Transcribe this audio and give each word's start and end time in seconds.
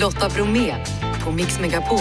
Lotta 0.00 0.28
Bromé 0.28 0.74
på 1.24 1.32
Mix 1.32 1.60
Megapol. 1.60 1.98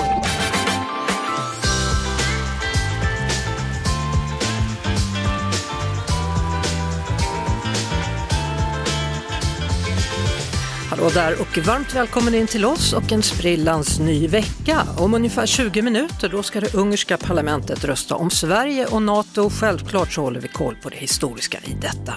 Hallå 10.90 11.10
där 11.14 11.42
och 11.42 11.58
varmt 11.58 11.96
välkommen 11.96 12.36
in 12.36 12.48
till 12.48 12.66
oss 12.66 12.94
och 12.94 13.12
en 13.12 13.24
sprillans 13.24 14.00
ny 14.00 14.28
vecka. 14.28 14.82
Om 14.98 15.14
ungefär 15.14 15.46
20 15.46 15.82
minuter 15.82 16.30
då 16.30 16.44
ska 16.44 16.62
det 16.62 16.74
ungerska 16.74 17.18
parlamentet 17.18 17.86
rösta 17.86 18.16
om 18.16 18.30
Sverige 18.30 18.86
och 18.86 19.02
NATO. 19.02 19.50
Självklart 19.50 20.12
så 20.12 20.22
håller 20.22 20.40
vi 20.40 20.48
koll 20.48 20.76
på 20.76 20.90
det 20.90 20.98
historiska 20.98 21.58
i 21.64 21.74
detta. 21.82 22.14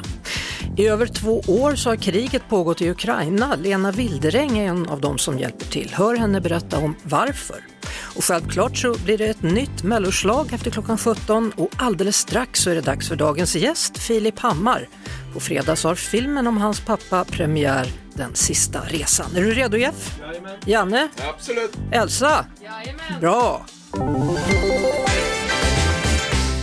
I 0.77 0.87
över 0.87 1.07
två 1.07 1.43
år 1.49 1.75
så 1.75 1.91
har 1.91 1.97
kriget 1.97 2.49
pågått 2.49 2.83
i 2.83 2.91
Ukraina. 2.91 3.57
Lena 3.57 3.93
Wilderäng 3.93 4.59
är 4.59 4.69
en 4.69 4.89
av 4.89 5.01
dem 5.01 5.19
som 5.19 5.39
hjälper 5.39 5.67
till. 5.67 5.91
Hör 5.93 6.17
henne 6.17 6.41
berätta 6.41 6.79
om 6.79 6.95
varför. 7.03 7.57
Och 8.17 8.25
självklart 8.25 8.77
så 8.77 8.97
blir 9.05 9.19
det 9.19 9.27
ett 9.27 9.43
nytt 9.43 9.83
melloslag 9.83 10.53
efter 10.53 10.71
klockan 10.71 10.99
17 10.99 11.53
och 11.57 11.71
alldeles 11.77 12.17
strax 12.17 12.61
så 12.61 12.71
är 12.71 12.75
det 12.75 12.81
dags 12.81 13.09
för 13.09 13.17
dagens 13.17 13.57
gäst 13.57 13.99
Filip 13.99 14.39
Hammar. 14.39 14.89
På 15.35 15.41
fredag 15.41 15.77
så 15.77 15.89
har 15.89 15.95
filmen 15.95 16.47
om 16.47 16.57
hans 16.57 16.81
pappa 16.81 17.25
premiär 17.25 17.93
Den 18.15 18.35
sista 18.35 18.81
resan. 18.81 19.37
Är 19.37 19.43
du 19.43 19.55
redo 19.55 19.77
Jeff? 19.77 20.21
Jajamän. 20.21 20.57
Janne? 20.67 21.09
Absolut. 21.35 21.73
Elsa? 21.93 22.47
Jajamän. 22.63 23.21
Bra! 23.21 23.67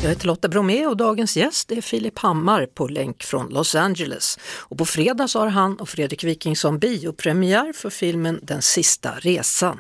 Jag 0.08 0.14
heter 0.14 0.28
Lotta 0.28 0.48
Bromé 0.48 0.86
och 0.86 0.98
dagens 0.98 1.38
gäst 1.38 1.72
är 1.72 1.82
Filip 1.82 2.20
Hammar 2.20 2.66
på 2.66 2.88
länk 2.88 3.24
från 3.24 3.50
Los 3.50 3.76
Angeles. 3.76 4.38
Och 4.60 4.78
på 4.78 4.86
fredag 4.86 5.28
så 5.28 5.40
har 5.40 5.48
han 5.48 5.80
och 5.80 5.90
Fredrik 5.90 6.24
Wikingsson 6.24 6.80
biopremiär 6.80 7.74
för 7.74 7.90
filmen 7.90 8.40
Den 8.44 8.62
sista 8.62 9.12
resan. 9.12 9.80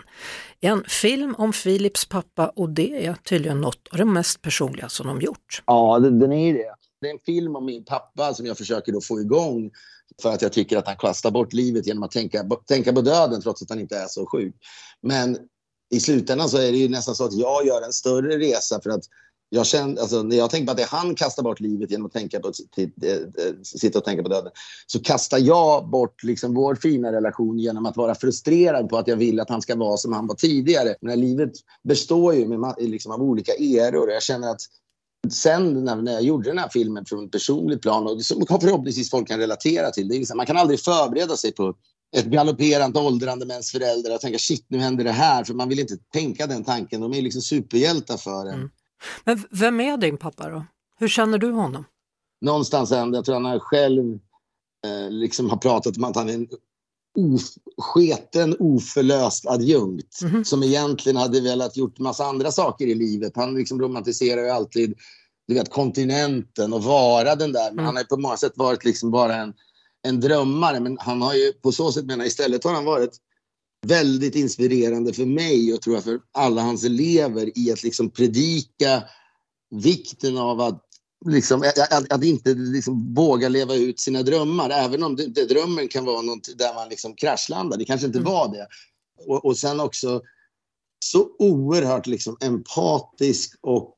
En 0.61 0.83
film 0.87 1.35
om 1.37 1.53
Filips 1.53 2.05
pappa 2.05 2.47
och 2.55 2.69
det 2.69 3.05
är 3.05 3.13
tydligen 3.13 3.61
något 3.61 3.87
av 3.91 3.97
det 3.97 4.05
mest 4.05 4.41
personliga 4.41 4.89
som 4.89 5.07
de 5.07 5.21
gjort. 5.21 5.63
Ja, 5.65 5.99
den, 5.99 6.31
är 6.31 6.47
ju 6.47 6.53
det. 6.53 6.75
Det 7.01 7.07
är 7.07 7.11
en 7.11 7.19
film 7.25 7.55
om 7.55 7.65
min 7.65 7.85
pappa 7.85 8.33
som 8.33 8.45
jag 8.45 8.57
försöker 8.57 8.91
då 8.91 9.01
få 9.01 9.21
igång 9.21 9.71
för 10.21 10.29
att 10.33 10.41
jag 10.41 10.53
tycker 10.53 10.77
att 10.77 10.87
han 10.87 10.97
kastar 10.97 11.31
bort 11.31 11.53
livet 11.53 11.87
genom 11.87 12.03
att 12.03 12.11
tänka, 12.11 12.45
tänka 12.67 12.93
på 12.93 13.01
döden 13.01 13.41
trots 13.41 13.61
att 13.61 13.69
han 13.69 13.79
inte 13.79 13.97
är 13.97 14.07
så 14.07 14.25
sjuk. 14.25 14.55
Men 15.01 15.37
i 15.89 15.99
slutändan 15.99 16.49
så 16.49 16.57
är 16.57 16.71
det 16.71 16.77
ju 16.77 16.89
nästan 16.89 17.15
så 17.15 17.25
att 17.25 17.33
jag 17.33 17.65
gör 17.65 17.81
en 17.81 17.93
större 17.93 18.37
resa 18.37 18.81
för 18.83 18.89
att 18.89 19.03
jag 19.49 19.65
känner, 19.65 20.01
alltså, 20.01 20.23
när 20.23 20.35
jag 20.35 20.49
tänker 20.49 20.65
på 20.65 20.71
att 20.71 20.77
det 20.77 20.83
är 20.83 20.87
han 20.87 21.15
kastar 21.15 21.43
bort 21.43 21.59
livet 21.59 21.91
genom 21.91 22.05
att 22.05 22.13
tänka 22.13 22.39
på, 22.39 22.51
till, 22.75 22.91
äh, 23.03 23.11
eh, 23.11 23.17
eh, 23.17 23.53
sitta 23.63 23.99
och 23.99 24.05
tänka 24.05 24.23
på 24.23 24.29
döden 24.29 24.51
så 24.87 24.99
kastar 24.99 25.37
jag 25.37 25.89
bort 25.89 26.23
liksom, 26.23 26.53
vår 26.53 26.75
fina 26.75 27.11
relation 27.11 27.59
genom 27.59 27.85
att 27.85 27.97
vara 27.97 28.15
frustrerad 28.15 28.89
på 28.89 28.97
att 28.97 29.07
jag 29.07 29.15
vill 29.15 29.39
att 29.39 29.49
han 29.49 29.61
ska 29.61 29.75
vara 29.75 29.97
som 29.97 30.13
han 30.13 30.27
var 30.27 30.35
tidigare. 30.35 30.95
Men 31.01 31.19
livet 31.19 31.51
består 31.83 32.33
ju 32.33 32.47
med, 32.47 32.75
liksom, 32.77 33.11
av 33.11 33.21
olika 33.21 33.51
eror. 33.51 34.11
Jag 34.11 34.23
känner 34.23 34.49
att 34.49 34.61
sen 35.31 35.83
när, 35.83 35.95
när 35.95 36.11
jag 36.11 36.23
gjorde 36.23 36.49
den 36.49 36.57
här 36.57 36.69
filmen 36.69 37.05
från 37.05 37.25
ett 37.25 37.31
personligt 37.31 37.81
plan 37.81 38.07
och 38.07 38.25
som 38.25 38.45
förhoppningsvis 38.47 39.09
folk 39.09 39.27
kan 39.27 39.39
relatera 39.39 39.91
till. 39.91 40.07
Det 40.07 40.15
är 40.15 40.19
liksom, 40.19 40.37
man 40.37 40.45
kan 40.45 40.57
aldrig 40.57 40.79
förbereda 40.79 41.37
sig 41.37 41.51
på 41.51 41.73
ett 42.15 42.25
galopperande 42.25 42.99
åldrande 42.99 43.45
med 43.45 43.53
ens 43.53 43.71
föräldrar 43.71 44.15
och 44.15 44.21
tänka 44.21 44.39
shit 44.39 44.65
nu 44.67 44.77
händer 44.77 45.03
det 45.03 45.11
här 45.11 45.43
för 45.43 45.53
man 45.53 45.69
vill 45.69 45.79
inte 45.79 45.97
tänka 46.13 46.47
den 46.47 46.63
tanken. 46.63 47.01
De 47.01 47.13
är 47.13 47.21
liksom 47.21 47.41
superhjältar 47.41 48.17
för 48.17 48.45
en. 48.45 48.53
Mm. 48.53 48.69
Men 49.23 49.43
vem 49.51 49.79
är 49.79 49.97
din 49.97 50.17
pappa 50.17 50.49
då? 50.49 50.65
Hur 50.99 51.07
känner 51.07 51.37
du 51.37 51.51
honom? 51.51 51.85
Någonstans 52.41 52.91
ändå, 52.91 53.17
jag 53.17 53.25
tror 53.25 53.39
han 53.39 53.59
själv 53.59 54.13
eh, 54.85 55.09
liksom 55.09 55.49
har 55.49 55.57
pratat 55.57 55.97
om 55.97 56.03
att 56.03 56.15
han 56.15 56.29
är 56.29 56.33
en 56.33 56.47
sketen, 57.77 58.55
oförlöst 58.59 59.47
adjunkt 59.47 60.21
mm 60.21 60.35
-hmm. 60.35 60.43
som 60.43 60.63
egentligen 60.63 61.17
hade 61.17 61.41
velat 61.41 61.77
gjort 61.77 61.99
massa 61.99 62.25
andra 62.25 62.51
saker 62.51 62.87
i 62.87 62.95
livet. 62.95 63.35
Han 63.35 63.55
liksom 63.55 63.81
romantiserar 63.81 64.41
ju 64.41 64.49
alltid 64.49 64.95
du 65.47 65.53
vet, 65.53 65.69
kontinenten 65.69 66.73
och 66.73 66.83
vara 66.83 67.35
den 67.35 67.51
där. 67.51 67.69
Men 67.69 67.73
mm. 67.73 67.85
han 67.85 67.95
har 67.95 68.03
på 68.03 68.17
många 68.17 68.37
sätt 68.37 68.53
varit 68.55 68.85
liksom 68.85 69.11
bara 69.11 69.35
en, 69.35 69.53
en 70.01 70.19
drömmare. 70.19 70.79
Men 70.79 70.97
han 70.99 71.21
har 71.21 71.33
ju 71.33 71.53
på 71.53 71.71
så 71.71 71.91
sätt, 71.91 72.05
menar 72.05 72.25
istället 72.25 72.63
har 72.63 72.73
han 72.73 72.85
varit 72.85 73.17
väldigt 73.85 74.35
inspirerande 74.35 75.13
för 75.13 75.25
mig 75.25 75.73
och 75.73 75.81
tror 75.81 75.95
jag 75.95 76.03
för 76.03 76.19
alla 76.31 76.61
hans 76.61 76.83
elever 76.83 77.57
i 77.57 77.71
att 77.71 77.83
liksom 77.83 78.09
predika 78.09 79.03
vikten 79.69 80.37
av 80.37 80.61
att 80.61 80.83
liksom, 81.25 81.61
att, 81.61 82.11
att, 82.11 82.23
inte 82.23 82.53
liksom 82.53 83.13
våga 83.13 83.49
leva 83.49 83.75
ut 83.75 83.99
sina 83.99 84.23
drömmar. 84.23 84.69
Även 84.69 85.03
om 85.03 85.15
det, 85.15 85.27
det, 85.27 85.45
drömmen 85.45 85.87
kan 85.87 86.05
vara 86.05 86.21
något 86.21 86.57
där 86.57 86.73
man 86.73 86.89
liksom 86.89 87.15
kraschlandar. 87.15 87.77
Det 87.77 87.85
kanske 87.85 88.07
inte 88.07 88.19
mm. 88.19 88.31
var 88.31 88.51
det. 88.51 88.67
Och, 89.27 89.45
och 89.45 89.57
sen 89.57 89.79
också 89.79 90.21
så 91.05 91.27
oerhört 91.39 92.07
liksom 92.07 92.37
empatisk 92.39 93.59
och 93.61 93.95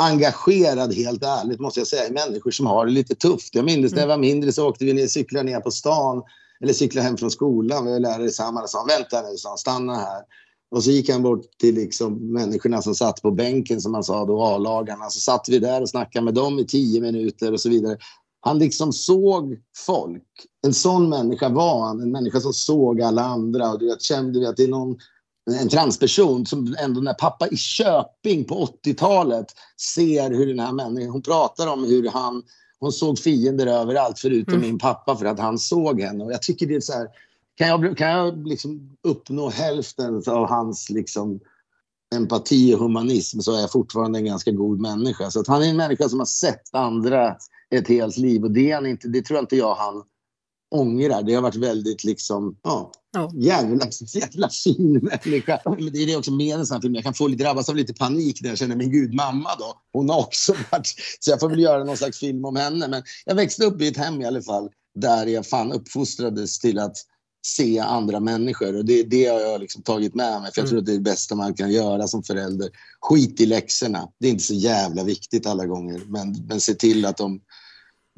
engagerad, 0.00 0.94
helt 0.94 1.22
ärligt, 1.22 1.60
måste 1.60 1.80
jag 1.80 1.86
säga, 1.86 2.08
i 2.08 2.12
människor 2.12 2.50
som 2.50 2.66
har 2.66 2.86
det 2.86 2.92
lite 2.92 3.14
tufft. 3.14 3.54
Jag 3.54 3.64
minns 3.64 3.92
när 3.92 4.00
jag 4.00 4.08
var 4.08 4.18
mindre 4.18 4.52
så 4.52 4.68
åkte 4.68 4.84
vi 4.84 4.92
ner, 4.92 5.06
cyklade 5.06 5.50
ner 5.50 5.60
på 5.60 5.70
stan 5.70 6.22
eller 6.62 6.72
cyklade 6.72 7.06
hem 7.06 7.16
från 7.16 7.30
skolan. 7.30 7.84
Vi 7.84 7.92
var 7.92 8.00
lärare 8.00 8.30
samma 8.30 8.62
och 8.62 8.70
sa 8.70 8.84
vänta 8.84 9.22
nu, 9.22 9.36
sa 9.36 9.56
stanna 9.56 9.94
här. 9.94 10.22
Och 10.70 10.84
så 10.84 10.90
gick 10.90 11.10
han 11.10 11.22
bort 11.22 11.58
till 11.60 11.74
liksom 11.74 12.32
människorna 12.32 12.82
som 12.82 12.94
satt 12.94 13.22
på 13.22 13.30
bänken, 13.30 13.80
som 13.80 13.92
man 13.92 14.04
sa 14.04 14.24
då, 14.24 14.42
A-lagarna. 14.42 15.10
Så 15.10 15.20
satt 15.20 15.48
vi 15.48 15.58
där 15.58 15.82
och 15.82 15.88
snackade 15.88 16.24
med 16.24 16.34
dem 16.34 16.58
i 16.58 16.66
tio 16.66 17.00
minuter 17.00 17.52
och 17.52 17.60
så 17.60 17.68
vidare. 17.68 17.98
Han 18.40 18.58
liksom 18.58 18.92
såg 18.92 19.56
folk. 19.76 20.22
En 20.66 20.74
sån 20.74 21.08
människa 21.08 21.48
var 21.48 21.86
han. 21.86 22.00
En 22.00 22.12
människa 22.12 22.40
som 22.40 22.52
såg 22.52 23.02
alla 23.02 23.22
andra. 23.22 23.70
Och 23.70 23.78
du 23.78 23.86
vet, 23.86 24.02
kände 24.02 24.40
vi 24.40 24.46
att 24.46 24.56
det 24.56 24.64
är 24.64 24.68
någon, 24.68 24.96
en 25.60 25.68
transperson 25.68 26.46
som 26.46 26.76
ändå 26.78 27.00
när 27.00 27.14
pappa 27.14 27.48
i 27.48 27.56
Köping 27.56 28.44
på 28.44 28.68
80-talet 28.84 29.46
ser 29.94 30.30
hur 30.30 30.46
den 30.46 30.58
här 30.58 30.72
människan, 30.72 31.10
hon 31.10 31.22
pratar 31.22 31.66
om 31.66 31.84
hur 31.84 32.08
han, 32.08 32.42
hon 32.80 32.92
såg 32.92 33.18
fiender 33.18 33.66
överallt 33.66 34.18
förutom 34.18 34.54
mm. 34.54 34.66
min 34.66 34.78
pappa 34.78 35.16
för 35.16 35.26
att 35.26 35.38
han 35.38 35.58
såg 35.58 36.00
henne. 36.00 36.24
Och 36.24 36.32
jag 36.32 36.42
tycker 36.42 36.66
det 36.66 36.74
är 36.74 36.80
så 36.80 36.92
här, 36.92 37.08
kan 37.54 37.68
jag, 37.68 37.96
kan 37.96 38.10
jag 38.10 38.46
liksom 38.46 38.96
uppnå 39.02 39.48
hälften 39.48 40.22
av 40.26 40.48
hans 40.48 40.90
liksom 40.90 41.40
empati 42.14 42.74
och 42.74 42.78
humanism 42.78 43.40
så 43.40 43.56
är 43.56 43.60
jag 43.60 43.72
fortfarande 43.72 44.18
en 44.18 44.24
ganska 44.24 44.50
god 44.50 44.80
människa. 44.80 45.30
Så 45.30 45.40
att 45.40 45.46
han 45.46 45.62
är 45.62 45.70
en 45.70 45.76
människa 45.76 46.08
som 46.08 46.18
har 46.18 46.26
sett 46.26 46.74
andra 46.74 47.36
ett 47.70 47.88
helt 47.88 48.16
liv 48.16 48.44
och 48.44 48.50
det, 48.50 48.88
inte, 48.88 49.08
det 49.08 49.22
tror 49.22 49.36
jag 49.36 49.42
inte 49.42 49.56
jag 49.56 49.74
han 49.74 50.02
ångrar. 50.70 51.22
Det 51.22 51.34
har 51.34 51.42
varit 51.42 51.56
väldigt 51.56 52.04
liksom, 52.04 52.56
ja, 52.62 52.92
ja. 53.12 53.32
Jävla, 53.34 53.86
jävla 54.14 54.48
fin 54.48 54.92
människa. 54.92 55.60
Men 55.64 55.92
det 55.92 56.02
är 56.02 56.06
det 56.06 56.16
också 56.16 56.32
med 56.32 56.56
en 56.58 56.66
sån 56.66 56.74
här 56.74 56.82
film. 56.82 56.94
Jag 56.94 57.04
kan 57.04 57.14
få 57.14 57.26
lite, 57.26 57.44
drabbas 57.44 57.68
av 57.68 57.76
lite 57.76 57.94
panik 57.94 58.42
när 58.42 58.48
jag 58.48 58.58
känner 58.58 58.76
min 58.76 58.92
gud, 58.92 59.14
mamma 59.14 59.50
då. 59.58 59.74
Hon 59.92 60.10
har 60.10 60.20
också 60.20 60.54
varit... 60.70 60.94
Så 61.20 61.30
jag 61.30 61.40
får 61.40 61.50
väl 61.50 61.60
göra 61.60 61.84
någon 61.84 61.96
slags 61.96 62.18
film 62.18 62.44
om 62.44 62.56
henne. 62.56 62.88
Men 62.88 63.02
jag 63.24 63.34
växte 63.34 63.64
upp 63.64 63.82
i 63.82 63.88
ett 63.88 63.96
hem 63.96 64.20
i 64.20 64.24
alla 64.24 64.42
fall 64.42 64.68
där 64.94 65.26
jag 65.26 65.46
fan 65.46 65.72
uppfostrades 65.72 66.58
till 66.58 66.78
att 66.78 66.96
se 67.46 67.78
andra 67.78 68.20
människor. 68.20 68.76
Och 68.76 68.84
det, 68.84 69.02
det 69.02 69.26
har 69.26 69.40
jag 69.40 69.60
liksom 69.60 69.82
tagit 69.82 70.14
med 70.14 70.40
mig, 70.42 70.52
för 70.52 70.60
jag 70.60 70.64
mm. 70.64 70.70
tror 70.70 70.78
att 70.78 70.86
det 70.86 70.92
är 70.92 70.94
det 70.94 71.00
bästa 71.00 71.34
man 71.34 71.54
kan 71.54 71.70
göra 71.70 72.08
som 72.08 72.22
förälder. 72.22 72.70
Skit 73.00 73.40
i 73.40 73.46
läxorna. 73.46 74.08
Det 74.20 74.26
är 74.26 74.30
inte 74.30 74.44
så 74.44 74.54
jävla 74.54 75.04
viktigt 75.04 75.46
alla 75.46 75.66
gånger, 75.66 76.00
men, 76.06 76.46
men 76.48 76.60
se 76.60 76.74
till 76.74 77.04
att 77.04 77.16
de 77.16 77.40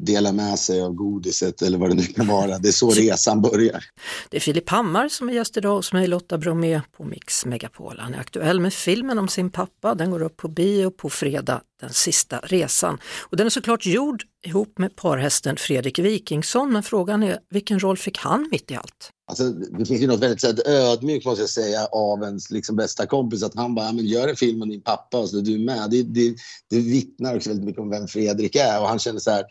delar 0.07 0.33
med 0.33 0.59
sig 0.59 0.83
av 0.83 0.95
godiset 0.95 1.63
eller 1.63 1.79
vad 1.79 1.91
det 1.91 1.95
nu 1.95 2.03
kan 2.03 2.27
vara. 2.27 2.59
Det 2.59 2.69
är 2.69 2.73
så 2.73 2.91
resan 2.91 3.43
börjar. 3.43 3.85
Det 4.31 4.37
är 4.37 4.41
Filip 4.41 4.69
Hammar 4.69 5.09
som 5.09 5.29
är 5.29 5.33
gäst 5.33 5.57
idag 5.57 5.77
hos 5.77 5.93
mig, 5.93 6.07
Lotta 6.07 6.39
Bromé 6.39 6.81
på 6.97 7.05
Mix 7.05 7.47
Megapol. 7.47 7.99
Han 7.99 8.15
är 8.15 8.19
aktuell 8.19 8.61
med 8.61 8.73
filmen 8.73 9.19
om 9.19 9.29
sin 9.29 9.51
pappa. 9.51 9.95
Den 9.95 10.11
går 10.11 10.23
upp 10.23 10.37
på 10.37 10.49
bio 10.49 10.91
på 10.91 11.11
fredag, 11.11 11.61
Den 11.81 11.93
sista 11.93 12.39
resan. 12.39 12.99
Och 13.31 13.37
den 13.37 13.47
är 13.47 13.51
såklart 13.51 13.87
gjord 13.87 14.23
ihop 14.47 14.79
med 14.79 14.97
parhästen 14.97 15.57
Fredrik 15.57 15.99
Wikingsson, 15.99 16.73
men 16.73 16.83
frågan 16.83 17.23
är 17.23 17.39
vilken 17.51 17.81
roll 17.81 17.97
fick 17.97 18.19
han 18.19 18.49
mitt 18.51 18.71
i 18.71 18.75
allt? 18.75 19.11
Alltså, 19.31 19.51
det 19.51 19.87
finns 19.87 20.03
ju 20.03 20.07
något 20.07 20.21
väldigt 20.21 20.41
så 20.41 20.55
ödmjukt 20.67 21.27
måste 21.27 21.43
jag 21.43 21.51
säga 21.51 21.87
av 21.87 22.23
ens 22.23 22.51
liksom, 22.51 22.77
bästa 22.77 23.07
kompis 23.07 23.43
att 23.43 23.55
han 23.55 23.75
bara, 23.75 23.93
men 23.93 24.07
gör 24.07 24.29
en 24.29 24.37
film 24.37 24.63
om 24.63 24.69
din 24.69 24.81
pappa 24.81 25.19
och 25.19 25.29
så 25.29 25.39
är 25.39 25.43
du 25.43 25.59
med. 25.59 25.91
Det, 25.91 26.03
det, 26.03 26.35
det 26.71 26.79
vittnar 26.79 27.37
också 27.37 27.51
väldigt 27.51 27.67
mycket 27.67 27.81
om 27.81 27.91
vem 27.91 28.09
Fredrik 28.09 28.57
är 28.57 28.81
och 28.81 28.89
han 28.89 28.99
känner 28.99 29.21
så 29.21 29.31
här, 29.31 29.45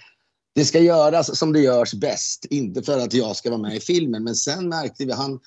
det 0.55 0.65
ska 0.65 0.79
göras 0.79 1.37
som 1.37 1.53
det 1.53 1.59
görs 1.59 1.93
bäst, 1.93 2.45
inte 2.45 2.83
för 2.83 2.99
att 2.99 3.13
jag 3.13 3.35
ska 3.35 3.49
vara 3.49 3.61
med 3.61 3.75
i 3.75 3.79
filmen. 3.79 4.23
Men 4.23 4.35
sen 4.35 4.69
märkte 4.69 5.05
vi, 5.05 5.11
han, 5.11 5.39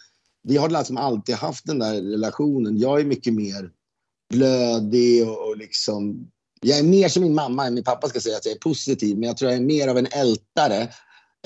vi 0.43 0.57
har 0.57 0.69
liksom 0.69 0.97
alltid 0.97 1.35
haft 1.35 1.67
den 1.67 1.79
där 1.79 2.03
relationen. 2.03 2.79
Jag 2.79 3.01
är 3.01 3.05
mycket 3.05 3.35
mer 3.35 3.71
blödig 4.31 5.29
och, 5.29 5.49
och 5.49 5.57
liksom, 5.57 6.31
jag 6.61 6.79
är 6.79 6.83
mer 6.83 7.09
som 7.09 7.23
min 7.23 7.35
mamma 7.35 7.67
än 7.67 7.75
min 7.75 7.85
pappa 7.85 8.09
ska 8.09 8.21
säga 8.21 8.37
att 8.37 8.47
jag 8.47 8.55
är 8.55 8.59
positiv, 8.59 9.19
men 9.19 9.27
jag 9.27 9.37
tror 9.37 9.51
jag 9.51 9.61
är 9.61 9.65
mer 9.65 9.89
av 9.89 9.99
en 9.99 10.07
ältare 10.07 10.89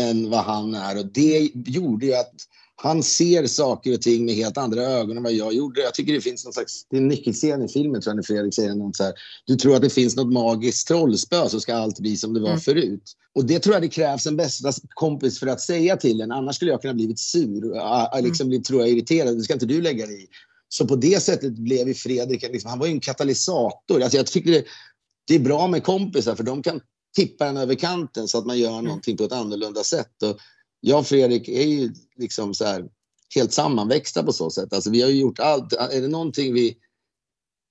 än 0.01 0.31
vad 0.31 0.45
han 0.45 0.75
är. 0.75 0.99
Och 0.99 1.07
det 1.07 1.51
gjorde 1.55 2.07
ju 2.07 2.15
att 2.15 2.35
han 2.83 3.03
ser 3.03 3.47
saker 3.47 3.95
och 3.95 4.03
ting 4.03 4.25
med 4.25 4.35
helt 4.35 4.59
andra 4.59 4.83
ögon 4.83 5.17
än 5.17 5.23
vad 5.23 5.33
jag 5.33 5.55
gjorde. 5.55 5.81
Jag 5.81 5.95
tycker 5.95 6.13
det 6.13 6.21
finns 6.21 6.45
någon 6.45 6.53
slags, 6.53 6.87
det 6.91 6.97
är 6.97 7.01
en 7.01 7.09
nyckelscen 7.09 7.63
i 7.63 7.69
filmen 7.69 8.01
tror 8.01 8.11
jag 8.11 8.17
när 8.17 8.23
Fredrik 8.23 8.55
säger 8.55 8.75
något 8.75 8.97
så 8.97 9.05
här, 9.05 9.15
du 9.47 9.57
tror 9.57 9.77
att 9.77 9.83
det 9.83 9.91
finns 9.91 10.17
något 10.17 10.33
magiskt 10.33 10.89
trollspö 10.89 11.49
så 11.49 11.61
ska 11.61 11.75
allt 11.75 12.01
bli 12.01 12.17
som 12.17 12.35
det 12.35 12.41
var 12.41 12.49
mm. 12.49 12.61
förut. 12.61 13.13
Och 13.35 13.45
det 13.45 13.59
tror 13.59 13.75
jag 13.75 13.83
det 13.83 13.89
krävs 13.89 14.27
en 14.27 14.37
bästa 14.37 14.73
kompis 14.95 15.39
för 15.39 15.47
att 15.47 15.61
säga 15.61 15.97
till 15.97 16.21
en, 16.21 16.33
annars 16.33 16.57
skulle 16.57 16.71
jag 16.71 16.83
kunna 16.83 16.95
blivit 16.95 17.19
sur, 17.19 18.23
liksom, 18.23 18.47
mm. 18.47 18.63
tror 18.63 18.81
jag 18.81 18.91
irriterad, 18.91 19.37
det 19.37 19.43
ska 19.43 19.53
inte 19.53 19.67
du 19.67 19.81
lägga 19.83 20.07
dig 20.07 20.23
i. 20.23 20.27
Så 20.69 20.87
på 20.87 20.97
det 20.97 21.23
sättet 21.23 21.53
blev 21.53 21.89
ju 21.89 21.95
Fredrik, 21.95 22.43
liksom, 22.43 22.71
han 22.71 22.79
var 22.79 22.87
ju 22.87 22.93
en 22.93 23.01
katalysator. 23.01 24.03
Alltså 24.03 24.17
jag 24.17 24.27
tycker 24.27 24.51
det, 24.51 24.65
det 25.27 25.35
är 25.35 25.41
bra 25.41 25.67
med 25.67 25.85
kompisar 25.85 26.35
för 26.35 26.45
de 26.45 26.63
kan 26.63 26.81
tippa 27.17 27.47
en 27.47 27.57
över 27.57 27.75
kanten 27.75 28.29
så 28.29 28.39
att 28.39 28.47
man 28.47 28.59
gör 28.59 28.73
mm. 28.73 28.85
någonting 28.85 29.17
på 29.17 29.25
ett 29.25 29.33
annorlunda 29.33 29.85
sätt. 29.85 30.23
Och 30.23 30.39
jag 30.81 30.99
och 30.99 31.07
Fredrik 31.07 31.49
är 31.49 31.67
ju 31.67 31.93
liksom 32.17 32.55
så 32.55 32.65
här, 32.65 32.85
helt 33.35 33.53
sammanväxta 33.53 34.23
på 34.23 34.33
så 34.33 34.51
sätt. 34.51 34.73
Alltså 34.73 34.91
vi 34.91 35.03
har 35.03 35.09
ju 35.09 35.21
gjort 35.21 35.39
allt. 35.39 35.73
Är 35.73 36.01
det 36.01 36.09
någonting 36.09 36.55
vi 36.55 36.77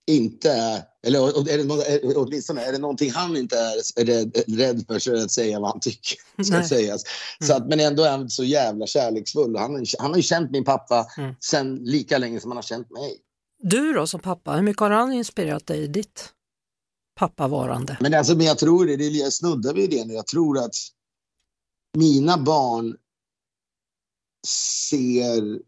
inte 0.07 0.51
är, 0.51 0.83
eller 1.07 1.49
är 1.49 1.57
det, 1.57 2.15
åtminstone 2.15 2.61
är 2.61 2.71
det 2.71 2.77
någonting 2.77 3.11
han 3.11 3.37
inte 3.37 3.57
är, 3.57 4.05
rädd, 4.05 4.37
rädd 4.47 4.85
för 4.87 4.99
så 4.99 5.11
är 5.11 5.15
det 5.15 5.23
att 5.23 5.31
säga 5.31 5.59
vad 5.59 5.69
han 5.69 5.79
tycker 5.79 6.17
ska 6.43 6.63
sägas. 6.63 7.03
Så 7.43 7.53
att, 7.53 7.67
men 7.67 7.79
ändå 7.79 8.03
är 8.03 8.11
han 8.11 8.29
så 8.29 8.43
jävla 8.43 8.87
kärleksfull. 8.87 9.55
Han, 9.55 9.85
han 9.99 10.09
har 10.09 10.17
ju 10.17 10.23
känt 10.23 10.51
min 10.51 10.63
pappa 10.63 11.07
mm. 11.17 11.35
sen 11.39 11.75
lika 11.75 12.17
länge 12.17 12.39
som 12.39 12.51
han 12.51 12.57
har 12.57 12.63
känt 12.63 12.91
mig. 12.91 13.17
Du 13.63 13.93
då 13.93 14.07
som 14.07 14.19
pappa, 14.19 14.51
hur 14.51 14.61
mycket 14.61 14.79
har 14.79 14.89
han 14.89 15.13
inspirerat 15.13 15.67
dig 15.67 15.83
i 15.83 15.87
ditt 15.87 16.29
pappavarande? 17.15 17.97
Men, 17.99 18.13
alltså, 18.13 18.35
men 18.35 18.45
jag 18.45 18.57
tror 18.57 18.85
det, 18.85 18.95
det 18.95 19.03
jag 19.03 19.33
snuddar 19.33 19.73
vid 19.73 19.89
det 19.89 20.05
nu. 20.05 20.13
Jag 20.13 20.27
tror 20.27 20.57
att 20.57 20.75
mina 21.95 22.37
barn 22.37 22.97
ser 24.79 25.61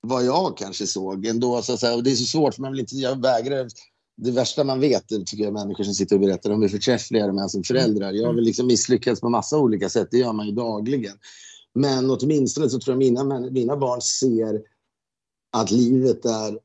vad 0.00 0.24
jag 0.24 0.56
kanske 0.56 0.86
såg 0.86 1.26
ändå. 1.26 1.62
Så 1.62 1.72
att 1.72 1.80
säga. 1.80 1.94
Och 1.94 2.02
det 2.02 2.10
är 2.10 2.16
så 2.16 2.24
svårt, 2.24 2.54
för 2.54 2.62
man 2.62 2.72
vill 2.72 2.80
inte, 2.80 2.96
jag 2.96 3.22
vägrar. 3.22 3.68
Det 4.16 4.30
värsta 4.30 4.64
man 4.64 4.80
vet 4.80 5.08
tycker 5.08 5.44
jag 5.44 5.52
människor 5.52 5.84
som 5.84 5.94
sitter 5.94 6.16
och 6.16 6.20
berättar 6.20 6.50
om 6.50 6.62
hur 6.62 6.68
förträffliga 6.68 7.26
de 7.26 7.38
är 7.38 7.48
som 7.48 7.64
föräldrar. 7.64 8.12
Jag 8.12 8.26
har 8.26 8.34
väl 8.34 8.44
liksom 8.44 8.66
misslyckats 8.66 9.20
på 9.20 9.28
massa 9.28 9.58
olika 9.58 9.88
sätt, 9.88 10.08
det 10.10 10.18
gör 10.18 10.32
man 10.32 10.46
ju 10.46 10.52
dagligen. 10.52 11.16
Men 11.74 12.10
åtminstone 12.10 12.70
så 12.70 12.78
tror 12.78 12.92
jag 12.92 12.98
mina, 12.98 13.40
mina 13.50 13.76
barn 13.76 14.02
ser 14.02 14.62
att 15.52 15.70
livet 15.70 16.24
är 16.24 16.58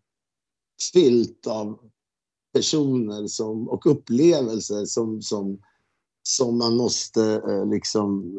fyllt 0.94 1.48
av 1.48 1.80
personer 2.54 3.28
som, 3.28 3.70
och 3.70 3.86
upplevelser 3.86 4.86
som, 4.86 5.22
som, 5.22 5.62
som 6.24 6.58
man 6.58 6.76
måste 6.76 7.42
eh, 7.48 7.70
liksom 7.70 8.36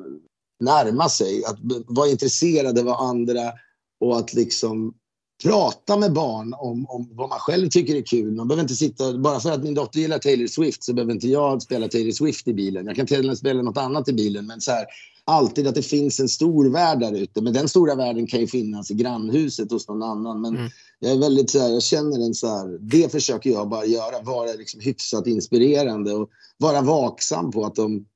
närma 0.60 1.08
sig. 1.08 1.44
Att 1.44 1.58
vara 1.86 2.08
intresserad 2.08 2.78
av 2.78 2.88
andra 2.88 3.52
och 4.00 4.18
att 4.18 4.34
liksom 4.34 4.94
prata 5.42 5.96
med 5.96 6.12
barn 6.12 6.54
om, 6.58 6.86
om 6.88 7.08
vad 7.12 7.28
man 7.28 7.38
själv 7.38 7.68
tycker 7.68 7.94
är 7.94 8.02
kul. 8.02 8.34
Man 8.34 8.48
behöver 8.48 8.62
inte 8.62 8.74
sitta, 8.74 9.18
bara 9.18 9.40
för 9.40 9.50
att 9.50 9.62
min 9.62 9.74
dotter 9.74 10.00
gillar 10.00 10.18
Taylor 10.18 10.46
Swift 10.46 10.84
så 10.84 10.92
behöver 10.92 11.12
inte 11.12 11.28
jag 11.28 11.62
spela 11.62 11.88
Taylor 11.88 12.12
Swift 12.12 12.48
i 12.48 12.54
bilen. 12.54 12.86
Jag 12.86 12.96
kan 12.96 13.06
till 13.06 13.18
och 13.18 13.24
med 13.24 13.38
spela 13.38 13.62
något 13.62 13.76
annat 13.76 14.08
i 14.08 14.12
bilen. 14.12 14.46
Men 14.46 14.60
så 14.60 14.70
här, 14.70 14.84
alltid 15.24 15.66
att 15.66 15.74
det 15.74 15.82
finns 15.82 16.20
en 16.20 16.28
stor 16.28 16.70
värld 16.70 17.00
där 17.00 17.12
ute. 17.12 17.40
Men 17.40 17.52
den 17.52 17.68
stora 17.68 17.94
världen 17.94 18.26
kan 18.26 18.40
ju 18.40 18.46
finnas 18.46 18.90
i 18.90 18.94
grannhuset 18.94 19.70
hos 19.70 19.88
någon 19.88 20.02
annan. 20.02 20.40
Men 20.40 20.56
mm. 20.56 20.70
jag 20.98 21.12
är 21.12 21.18
väldigt 21.18 21.50
så 21.50 21.58
här, 21.58 21.68
jag 21.68 21.82
känner 21.82 22.26
en 22.26 22.34
så 22.34 22.46
här, 22.46 22.78
det 22.80 23.12
försöker 23.12 23.50
jag 23.50 23.68
bara 23.68 23.84
göra. 23.84 24.22
Vara 24.22 24.52
liksom 24.52 24.80
hyfsat 24.80 25.26
inspirerande 25.26 26.12
och 26.14 26.30
vara 26.58 26.80
vaksam 26.80 27.50
på 27.50 27.64
att 27.64 27.74
de 27.74 28.06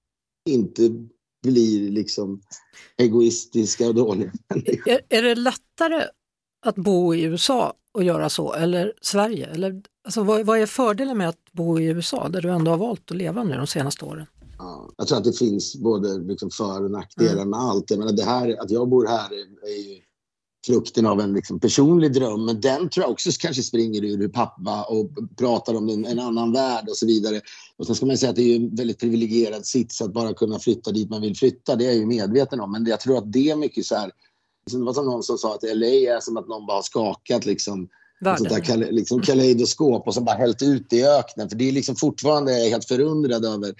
inte 0.49 0.91
blir 1.45 1.91
liksom 1.91 2.41
egoistiska 2.99 3.89
och 3.89 3.95
dåliga 3.95 4.33
är, 4.87 5.01
är 5.09 5.23
det 5.23 5.35
lättare 5.35 6.05
att 6.67 6.77
bo 6.77 7.15
i 7.15 7.23
USA 7.23 7.75
och 7.93 8.05
göra 8.05 8.29
så 8.29 8.53
eller 8.53 8.93
Sverige? 9.01 9.47
Eller, 9.47 9.83
alltså, 10.05 10.23
vad, 10.23 10.47
vad 10.47 10.59
är 10.59 10.67
fördelen 10.67 11.19
med 11.19 11.29
att 11.29 11.53
bo 11.53 11.81
i 11.81 11.85
USA 11.85 12.29
där 12.29 12.43
du 12.43 12.51
ändå 12.51 12.71
har 12.71 12.79
valt 12.79 13.11
att 13.11 13.17
leva 13.17 13.45
nu 13.45 13.57
de 13.57 13.67
senaste 13.67 14.05
åren? 14.05 14.27
Ja, 14.59 14.91
jag 14.97 15.07
tror 15.07 15.19
att 15.19 15.25
det 15.25 15.33
finns 15.33 15.77
både 15.77 16.19
liksom 16.19 16.51
för 16.51 16.85
och 16.85 16.91
nackdelar 16.91 17.33
mm. 17.33 17.51
med 17.51 17.61
allt. 17.61 17.91
Jag 17.91 17.99
menar, 17.99 18.13
det 18.13 18.25
här, 18.25 18.63
att 18.63 18.71
jag 18.71 18.89
bor 18.89 19.07
här 19.07 19.33
är, 19.33 19.69
är 19.69 19.89
ju 19.89 20.01
frukten 20.67 21.07
av 21.07 21.21
en 21.21 21.33
liksom 21.33 21.61
personlig 21.61 22.13
dröm. 22.13 22.45
Men 22.45 22.61
den 22.61 22.89
tror 22.89 23.05
jag 23.05 23.11
också 23.11 23.31
kanske 23.39 23.63
springer 23.63 24.05
ur 24.05 24.29
pappa 24.29 24.85
och 24.85 25.11
pratar 25.37 25.75
om 25.75 25.89
en, 25.89 26.05
en, 26.05 26.19
annan 26.19 26.53
värld 26.53 26.89
och 26.89 26.97
så 26.97 27.07
vidare. 27.07 27.41
Och 27.77 27.87
sen 27.87 27.95
ska 27.95 28.07
man 28.07 28.19
säga 28.19 28.31
att 28.31 28.37
det 28.37 28.53
är 28.53 28.57
en 28.57 28.75
väldigt 28.75 28.99
privilegierad 28.99 29.67
sits 29.67 30.03
att 30.03 30.13
bara 30.13 30.35
kunna 30.35 30.59
flytta 30.59 30.93
dit 30.93 31.11
man 31.11 31.23
vill 31.23 31.37
flytta. 31.37 31.77
Det 31.77 31.85
är 31.85 31.89
jag 31.89 31.97
ju 31.97 32.07
medveten 32.07 32.61
om. 32.61 32.73
Men 32.73 32.87
jag 32.87 33.01
tror 33.01 33.19
att 33.19 33.33
det 33.33 33.51
är 33.51 33.57
mycket 33.57 33.87
så 33.87 33.95
här. 33.95 34.11
Det 34.71 34.79
var 34.79 34.93
som 34.93 35.07
någon 35.07 35.23
som 35.23 35.39
sa 35.39 35.55
att 35.55 35.63
LA 35.63 35.87
är 35.87 36.21
som 36.21 36.37
att 36.37 36.49
någon 36.49 36.67
bara 36.67 36.79
har 36.79 36.83
skakat 36.83 37.47
liksom. 37.47 37.89
Sånt 38.37 38.49
där 38.49 38.93
liksom 38.93 39.21
kaleidoskop 39.21 40.07
och 40.07 40.15
så 40.15 40.21
bara 40.21 40.37
hällt 40.37 40.63
ut 40.63 40.93
i 40.93 41.05
öknen. 41.05 41.49
För 41.49 41.57
det 41.57 41.69
är 41.69 41.73
liksom 41.73 41.97
fortfarande 41.97 42.53
jag 42.53 42.67
är 42.67 42.71
helt 42.71 42.89
förundrad 42.89 43.45
över 43.45 43.75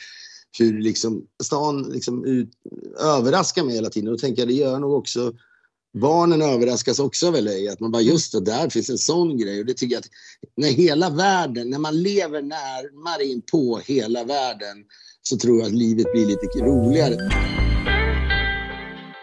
hur 0.59 0.83
liksom 0.83 1.27
stan 1.43 1.83
liksom 1.83 2.25
ut, 2.25 2.51
överraskar 3.01 3.65
mig 3.65 3.75
hela 3.75 3.91
tiden. 3.91 4.09
Och 4.09 4.15
då 4.15 4.21
tänker 4.21 4.43
jag 4.43 4.49
det 4.49 4.55
gör 4.55 4.79
nog 4.79 4.93
också 4.93 5.33
barnen 5.95 6.43
överraskas 6.43 6.99
också 6.99 7.29
av 7.29 7.35
LA. 7.35 7.73
Att 7.73 7.81
man 7.81 7.91
bara, 7.91 8.03
just 8.03 8.33
det, 8.33 8.41
där 8.41 8.71
finns 8.71 8.91
en 8.91 8.99
sån 8.99 9.39
grej. 9.39 9.61
Och 9.61 9.67
det 9.67 9.75
tycker 9.75 9.95
jag 9.95 10.01
att 10.01 10.11
när 10.57 10.69
hela 10.69 11.11
världen, 11.11 11.71
när 11.71 11.79
man 11.79 12.03
lever 12.03 12.43
närmare 12.43 13.25
in 13.25 13.43
på 13.53 13.81
hela 13.85 14.25
världen 14.25 14.77
så 15.23 15.37
tror 15.37 15.59
jag 15.59 15.67
att 15.67 15.75
livet 15.75 16.13
blir 16.13 16.27
lite 16.27 16.47
roligare. 16.47 17.17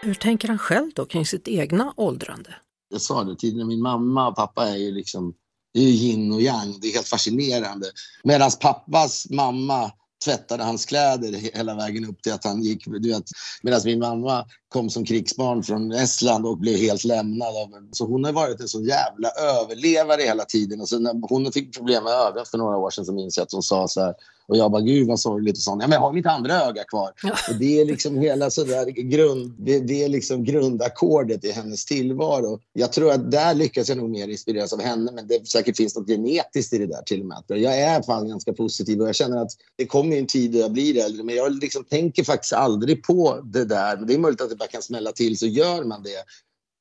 Hur 0.02 0.14
tänker 0.14 0.48
han 0.48 0.58
själv 0.58 0.90
då 0.94 1.04
kring 1.04 1.26
sitt 1.26 1.48
egna 1.48 1.94
åldrande? 1.96 2.54
Jag 2.90 3.00
sa 3.00 3.24
det 3.24 3.36
tidigare, 3.36 3.66
min 3.66 3.82
mamma 3.82 4.28
och 4.28 4.36
pappa 4.36 4.68
är 4.68 4.76
ju 4.76 4.90
liksom, 4.90 5.34
det 5.74 5.80
är 5.80 5.84
yin 5.84 6.32
och 6.32 6.42
yang. 6.42 6.78
Det 6.80 6.88
är 6.88 6.92
helt 6.92 7.08
fascinerande. 7.08 7.86
Medan 8.24 8.50
pappas 8.60 9.26
mamma 9.30 9.92
tvättade 10.24 10.64
hans 10.64 10.86
kläder 10.86 11.32
hela 11.32 11.74
vägen 11.74 12.04
upp 12.04 12.22
till 12.22 12.32
att 12.32 12.44
han 12.44 12.62
gick. 12.62 12.84
Du 12.86 13.08
vet, 13.08 13.24
medan 13.62 13.80
min 13.84 13.98
mamma 13.98 14.44
kom 14.68 14.90
som 14.90 15.04
krigsbarn 15.04 15.62
från 15.62 15.92
Estland 15.92 16.46
och 16.46 16.58
blev 16.58 16.76
helt 16.76 17.04
lämnad. 17.04 17.48
Av, 17.48 17.88
så 17.92 18.06
hon 18.06 18.24
har 18.24 18.32
varit 18.32 18.60
en 18.60 18.68
sån 18.68 18.84
jävla 18.84 19.28
överlevare 19.28 20.22
hela 20.22 20.44
tiden. 20.44 20.80
Och 20.80 20.88
så 20.88 20.98
när 20.98 21.28
hon 21.28 21.52
fick 21.52 21.76
problem 21.76 22.04
med 22.04 22.12
ögat 22.12 22.48
för 22.48 22.58
några 22.58 22.76
år 22.76 22.90
sedan 22.90 23.04
så 23.04 23.12
minns 23.12 23.36
jag 23.36 23.44
att 23.44 23.52
hon 23.52 23.62
sa 23.62 23.88
så 23.88 24.00
här. 24.00 24.14
Och 24.52 24.58
jag 24.58 24.70
bara, 24.70 24.82
gud 24.82 25.08
vad 25.08 25.20
sorgligt 25.20 25.56
och 25.56 25.62
sånt. 25.62 25.82
Ja, 25.82 25.88
men 25.88 25.94
jag 25.94 26.00
har 26.00 26.12
mitt 26.12 26.26
andra 26.26 26.54
öga 26.54 26.84
kvar. 26.84 27.12
Ja. 27.22 27.30
Och 27.50 27.54
det 27.58 27.80
är 27.80 27.84
liksom 27.84 28.18
hela 28.18 28.50
sådär 28.50 28.86
grund, 28.86 29.54
det, 29.58 29.78
det 29.78 30.04
är 30.04 30.08
liksom 30.08 30.44
grundackordet 30.44 31.44
i 31.44 31.52
hennes 31.52 31.84
tillvaro. 31.84 32.60
Jag 32.72 32.92
tror 32.92 33.12
att 33.12 33.30
där 33.30 33.54
lyckas 33.54 33.88
jag 33.88 33.98
nog 33.98 34.10
mer 34.10 34.28
inspireras 34.28 34.72
av 34.72 34.80
henne. 34.80 35.12
Men 35.12 35.26
det 35.26 35.48
säkert 35.48 35.76
finns 35.76 35.96
något 35.96 36.06
genetiskt 36.06 36.72
i 36.72 36.78
det 36.78 36.86
där 36.86 37.02
till 37.02 37.20
och 37.20 37.26
med. 37.26 37.42
Jag 37.46 37.78
är 37.80 38.02
fan 38.02 38.28
ganska 38.28 38.52
positiv 38.52 39.00
och 39.00 39.08
jag 39.08 39.14
känner 39.14 39.42
att 39.42 39.50
det 39.76 39.86
kommer 39.86 40.16
en 40.16 40.26
tid 40.26 40.52
då 40.52 40.58
jag 40.58 40.72
blir 40.72 41.04
äldre. 41.04 41.24
Men 41.24 41.34
jag 41.34 41.52
liksom 41.52 41.84
tänker 41.84 42.24
faktiskt 42.24 42.52
aldrig 42.52 43.02
på 43.02 43.40
det 43.44 43.64
där. 43.64 43.96
Det 43.96 44.14
är 44.14 44.18
möjligt 44.18 44.40
att 44.40 44.50
det 44.50 44.56
bara 44.56 44.68
kan 44.68 44.82
smälla 44.82 45.12
till 45.12 45.38
så 45.38 45.46
gör 45.46 45.84
man 45.84 46.02
det. 46.02 46.24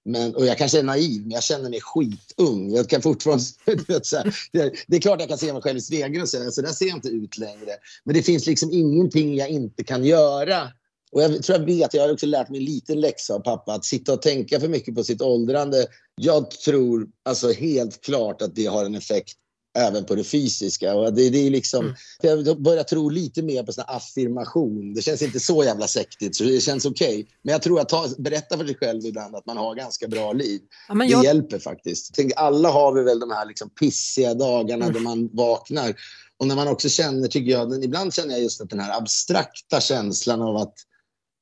Men, 0.05 0.35
och 0.35 0.45
jag 0.45 0.57
kanske 0.57 0.79
är 0.79 0.83
naiv, 0.83 1.21
men 1.21 1.31
jag 1.31 1.43
känner 1.43 1.69
mig 1.69 1.81
skitung. 1.81 2.75
Jag 2.75 2.89
kan 2.89 3.01
fortfarande, 3.01 3.43
vet, 3.87 4.05
så 4.05 4.17
här, 4.17 4.35
det, 4.51 4.73
det, 4.87 4.95
är 4.95 5.01
klart 5.01 5.19
jag 5.19 5.29
kan 5.29 5.37
se 5.37 5.53
mig 5.53 5.61
själv 5.61 5.77
i 5.77 5.81
spegeln 5.81 6.21
och 6.21 6.29
säga 6.29 6.51
så 6.51 6.61
där 6.61 6.69
ser 6.69 6.85
jag 6.85 6.97
inte 6.97 7.09
ut 7.09 7.37
längre. 7.37 7.71
Men 8.03 8.15
det 8.15 8.23
finns 8.23 8.45
liksom 8.45 8.71
ingenting 8.71 9.35
jag 9.35 9.49
inte 9.49 9.83
kan 9.83 10.05
göra. 10.05 10.69
Och 11.11 11.21
jag 11.21 11.43
tror 11.43 11.59
jag 11.59 11.65
vet, 11.65 11.93
jag 11.93 12.01
har 12.01 12.13
också 12.13 12.25
lärt 12.25 12.49
mig 12.49 12.59
en 12.59 12.65
liten 12.65 13.01
läxa 13.01 13.33
av 13.33 13.39
pappa, 13.39 13.73
att 13.73 13.85
sitta 13.85 14.13
och 14.13 14.21
tänka 14.21 14.59
för 14.59 14.67
mycket 14.67 14.95
på 14.95 15.03
sitt 15.03 15.21
åldrande. 15.21 15.87
Jag 16.15 16.51
tror 16.51 17.07
alltså 17.25 17.51
helt 17.51 18.01
klart 18.01 18.41
att 18.41 18.55
det 18.55 18.65
har 18.65 18.85
en 18.85 18.95
effekt 18.95 19.37
även 19.77 20.05
på 20.05 20.15
det 20.15 20.23
fysiska. 20.23 20.95
Och 20.95 21.13
det, 21.13 21.29
det 21.29 21.47
är 21.47 21.49
liksom, 21.49 21.85
mm. 21.85 22.45
Jag 22.45 22.61
börjar 22.61 22.83
tro 22.83 23.09
lite 23.09 23.41
mer 23.41 23.63
på 23.63 23.73
sån 23.73 23.83
affirmation. 23.87 24.93
Det 24.93 25.01
känns 25.01 25.21
inte 25.21 25.39
så 25.39 25.63
jävla 25.63 25.87
sektigt, 25.87 26.35
så 26.35 26.43
det 26.43 26.61
känns 26.61 26.85
okej. 26.85 27.07
Okay. 27.07 27.25
Men 27.41 27.51
jag 27.51 27.61
tror 27.61 27.79
att 27.79 27.89
ta, 27.89 28.07
berätta 28.17 28.57
för 28.57 28.65
sig 28.65 28.75
själv 28.75 29.05
ibland 29.05 29.35
att 29.35 29.45
man 29.45 29.57
har 29.57 29.75
ganska 29.75 30.07
bra 30.07 30.33
liv. 30.33 30.61
Ja, 30.87 30.95
det 30.95 31.05
jag... 31.05 31.23
hjälper 31.23 31.59
faktiskt. 31.59 32.13
Tänk, 32.15 32.31
alla 32.35 32.69
har 32.69 32.93
vi 32.93 33.03
väl 33.03 33.19
de 33.19 33.31
här 33.31 33.45
liksom 33.45 33.69
pissiga 33.69 34.33
dagarna 34.33 34.85
mm. 34.85 34.93
då 34.93 34.99
man 34.99 35.29
vaknar. 35.33 35.95
Och 36.37 36.47
när 36.47 36.55
man 36.55 36.67
också 36.67 36.89
känner, 36.89 37.27
tycker 37.27 37.51
jag, 37.51 37.83
ibland 37.83 38.13
känner 38.13 38.31
jag 38.31 38.41
just 38.41 38.61
att 38.61 38.69
den 38.69 38.79
här 38.79 38.97
abstrakta 38.97 39.81
känslan 39.81 40.41
av 40.41 40.57
att 40.57 40.73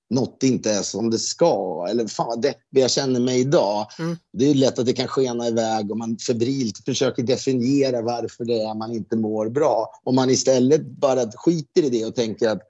något 0.10 0.44
inte 0.44 0.72
är 0.72 0.82
som 0.82 1.10
det 1.10 1.20
ska. 1.20 1.88
Eller 1.89 2.08
fan 2.08 2.28
vad 2.28 2.42
deppig 2.42 2.82
jag 2.82 2.92
känner 2.92 3.20
mig 3.20 3.39
idag. 3.39 3.88
Mm. 4.00 4.18
Det 4.34 4.46
är 4.50 4.54
lätt 4.54 4.80
att 4.80 4.86
det 4.86 4.94
kan 4.94 5.08
skena 5.08 5.48
iväg 5.48 5.92
och 5.92 5.98
man 5.98 6.18
febrilt 6.18 6.86
försöker 6.86 7.24
definiera 7.24 8.01
varför 8.01 8.46
det 8.46 8.62
är 8.62 8.74
man 8.74 8.92
inte 8.92 9.16
mår 9.16 9.50
bra. 9.50 9.92
Om 10.04 10.16
man 10.16 10.30
istället 10.30 10.86
bara 10.86 11.32
skiter 11.32 11.84
i 11.84 11.89
det 11.89 12.06
och 12.06 12.16
tänker 12.16 12.50
att 12.50 12.62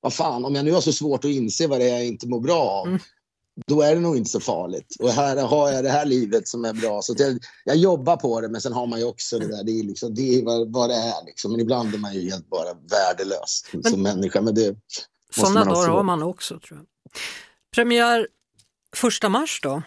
vad 0.00 0.14
fan, 0.14 0.44
om 0.44 0.54
jag 0.54 0.64
nu 0.64 0.72
har 0.72 0.80
så 0.80 0.92
svårt 0.92 1.24
att 1.24 1.30
inse 1.30 1.66
vad 1.66 1.80
det 1.80 1.90
är 1.90 1.94
jag 1.94 2.06
inte 2.06 2.28
mår 2.28 2.40
bra 2.40 2.62
av, 2.62 2.86
mm. 2.86 3.00
då 3.66 3.82
är 3.82 3.94
det 3.94 4.00
nog 4.00 4.16
inte 4.16 4.30
så 4.30 4.40
farligt. 4.40 4.96
Och 5.00 5.10
här 5.10 5.36
har 5.36 5.72
jag 5.72 5.84
det 5.84 5.90
här 5.90 6.04
livet 6.04 6.48
som 6.48 6.64
är 6.64 6.72
bra. 6.72 7.02
Så 7.02 7.14
jag, 7.18 7.38
jag, 7.64 7.76
jobbar 7.76 8.16
på 8.16 8.40
det, 8.40 8.48
men 8.48 8.60
sen 8.60 8.72
har 8.72 8.86
man 8.86 8.98
ju 8.98 9.04
också 9.04 9.38
det 9.38 9.46
där. 9.56 9.64
Det 9.64 9.72
är, 9.80 9.84
liksom, 9.84 10.14
det 10.14 10.38
är 10.38 10.44
vad, 10.44 10.72
vad 10.72 10.90
det 10.90 10.96
är. 10.96 11.24
Liksom. 11.26 11.50
Men 11.50 11.60
ibland 11.60 11.94
är 11.94 11.98
man 11.98 12.14
ju 12.14 12.30
helt 12.30 12.50
bara 12.50 12.74
värdelös 12.90 13.64
men, 13.72 13.82
som 13.82 14.02
människa. 14.02 14.40
Men 14.40 14.54
det, 14.54 14.76
sådana 15.34 15.64
dagar 15.64 15.88
har 15.88 16.02
man 16.02 16.22
också 16.22 16.58
tror 16.60 16.78
jag. 16.78 16.86
Premiär 17.74 18.28
första 18.96 19.28
mars 19.28 19.60
då? 19.62 19.82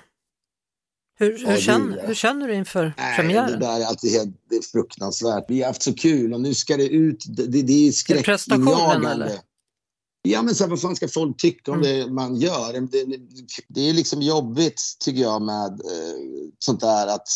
Hur, 1.19 1.31
hur, 1.37 1.45
Ja, 1.45 1.51
det- 1.51 1.61
känner, 1.61 2.07
hur 2.07 2.13
känner 2.13 2.47
du 2.47 2.53
inför 2.53 2.93
Nej, 2.97 3.15
premiären? 3.15 3.51
det 3.51 3.57
där 3.57 3.79
är 3.81 3.85
alltid 3.85 4.11
helt 4.11 4.35
det 4.49 4.55
är 4.55 4.61
fruktansvärt. 4.61 5.45
Vi 5.47 5.61
har 5.61 5.67
haft 5.67 5.81
så 5.81 5.93
kul 5.93 6.33
och 6.33 6.41
nu 6.41 6.53
ska 6.53 6.77
det 6.77 6.87
ut. 6.87 7.23
Det, 7.27 7.47
det, 7.47 7.61
det 7.61 7.73
är 7.73 7.85
det 7.87 7.91
skräckinjagande. 7.93 9.09
eller? 9.09 9.39
Ja, 10.21 10.41
men 10.41 10.55
så 10.55 10.63
här, 10.63 10.69
vad 10.69 10.81
fan 10.81 10.95
ska 10.95 11.07
folk 11.07 11.37
tycka 11.37 11.71
om 11.71 11.81
det 11.81 12.11
man 12.11 12.35
gör? 12.35 12.73
Det, 12.81 13.17
det 13.67 13.89
är 13.89 13.93
liksom 13.93 14.21
jobbigt, 14.21 14.81
tycker 14.99 15.21
jag, 15.21 15.41
med 15.41 15.71
eh, 15.71 16.49
sånt 16.59 16.79
där 16.79 17.07
att 17.07 17.27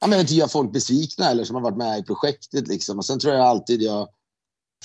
ja, 0.00 0.06
men, 0.06 0.20
att 0.20 0.30
göra 0.30 0.48
folk 0.48 0.72
besvikna 0.72 1.30
eller 1.30 1.44
som 1.44 1.56
har 1.56 1.62
varit 1.62 1.76
med 1.76 1.98
i 1.98 2.02
projektet. 2.02 2.68
Liksom. 2.68 2.98
Och 2.98 3.04
sen 3.04 3.18
tror 3.18 3.34
jag 3.34 3.44
alltid 3.44 3.82
jag... 3.82 4.08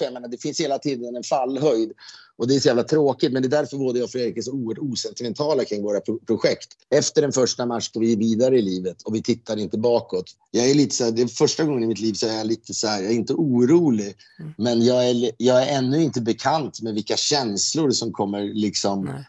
För 0.02 0.06
jag 0.06 0.14
menar, 0.14 0.28
det 0.28 0.42
finns 0.42 0.60
hela 0.60 0.78
tiden 0.80 1.16
en 1.16 1.24
fallhöjd 1.24 1.92
och 2.38 2.48
det 2.48 2.56
är 2.56 2.60
så 2.60 2.68
jävla 2.68 2.84
tråkigt. 2.84 3.32
Men 3.34 3.42
det 3.42 3.48
är 3.48 3.50
därför 3.50 3.78
både 3.78 4.00
jag 4.00 4.06
och 4.06 4.12
Fredrik 4.12 4.38
är 4.38 4.42
så 4.42 4.52
oerhört 4.52 4.92
osentimentala 4.94 5.66
kring 5.66 5.84
våra 5.84 6.00
pro- 6.00 6.20
projekt. 6.20 6.68
Efter 6.90 7.22
den 7.22 7.32
första 7.32 7.66
mars 7.66 7.92
går 7.92 8.02
vi 8.02 8.16
vidare 8.16 8.58
i 8.58 8.62
livet 8.62 9.02
och 9.02 9.16
vi 9.16 9.24
tittar 9.24 9.58
inte 9.58 9.78
bakåt. 9.78 10.26
Jag 10.52 10.70
är 10.70 10.74
lite 10.76 10.96
så 10.96 11.04
här, 11.04 11.12
det 11.12 11.22
är 11.22 11.28
första 11.28 11.64
gången 11.64 11.84
i 11.84 11.88
mitt 11.88 12.00
liv 12.00 12.14
så 12.14 12.28
är 12.28 12.38
jag 12.38 12.48
lite 12.48 12.74
så 12.74 12.88
här, 12.88 13.02
jag 13.02 13.12
är 13.12 13.16
inte 13.16 13.34
orolig. 13.34 14.16
Men 14.58 14.86
jag 14.86 15.10
är, 15.10 15.32
jag 15.38 15.64
är 15.64 15.78
ännu 15.78 16.04
inte 16.04 16.22
bekant 16.22 16.82
med 16.82 16.94
vilka 16.94 17.18
känslor 17.18 17.92
som 17.92 18.12
kommer 18.12 18.42
liksom 18.54 19.06
Nej. 19.06 19.26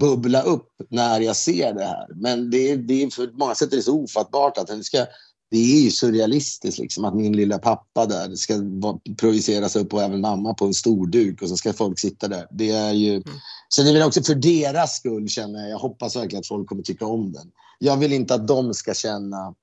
bubbla 0.00 0.42
upp 0.42 0.68
när 0.90 1.20
jag 1.20 1.36
ser 1.36 1.74
det 1.74 1.84
här. 1.84 2.06
Men 2.14 2.50
det 2.50 2.70
är, 2.70 2.76
det 2.76 3.02
är 3.02 3.10
för 3.10 3.30
många 3.32 3.54
sätt 3.54 3.72
är 3.72 3.76
det 3.76 3.82
så 3.82 4.02
ofattbart 4.02 4.58
att 4.58 4.66
den 4.66 4.84
ska 4.84 5.06
det 5.50 5.56
är 5.56 5.82
ju 5.82 5.90
surrealistiskt 5.90 6.78
liksom, 6.78 7.04
att 7.04 7.14
min 7.14 7.36
lilla 7.36 7.58
pappa 7.58 8.06
där 8.06 8.34
ska 8.34 8.54
projiceras 9.16 9.76
upp 9.76 9.94
och 9.94 10.02
även 10.02 10.20
mamma 10.20 10.54
på 10.54 10.64
en 10.64 10.74
stor 10.74 11.06
duk 11.06 11.42
och 11.42 11.48
så 11.48 11.56
ska 11.56 11.72
folk 11.72 11.98
sitta 11.98 12.28
där. 12.28 12.46
Det 12.50 12.70
är 12.70 12.92
ju... 12.92 13.22
Så 13.68 13.82
det 13.82 13.88
är 13.90 13.92
väl 13.94 14.02
också 14.02 14.22
för 14.22 14.34
deras 14.34 14.96
skull 14.96 15.28
känner 15.28 15.60
jag. 15.60 15.70
Jag 15.70 15.78
hoppas 15.78 16.16
verkligen 16.16 16.40
att 16.40 16.48
folk 16.48 16.68
kommer 16.68 16.82
tycka 16.82 17.06
om 17.06 17.32
den. 17.32 17.50
Jag 17.78 17.96
vill 17.96 18.12
inte 18.12 18.34
att 18.34 18.48
de 18.48 18.74
ska 18.74 18.94
känna 18.94 19.54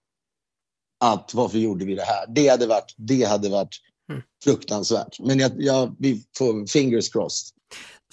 att 0.99 1.33
varför 1.33 1.57
gjorde 1.57 1.85
vi 1.85 1.95
det 1.95 2.03
här? 2.03 2.25
Det 2.35 2.47
hade 2.47 2.67
varit, 2.67 2.93
det 2.97 3.23
hade 3.23 3.49
varit 3.49 3.79
Mm. 4.09 4.21
fruktansvärt. 4.43 5.19
Men 5.19 5.39
jag, 5.39 5.51
jag, 5.57 5.95
vi 5.99 6.23
får 6.37 6.67
fingers 6.67 7.09
crossed. 7.09 7.55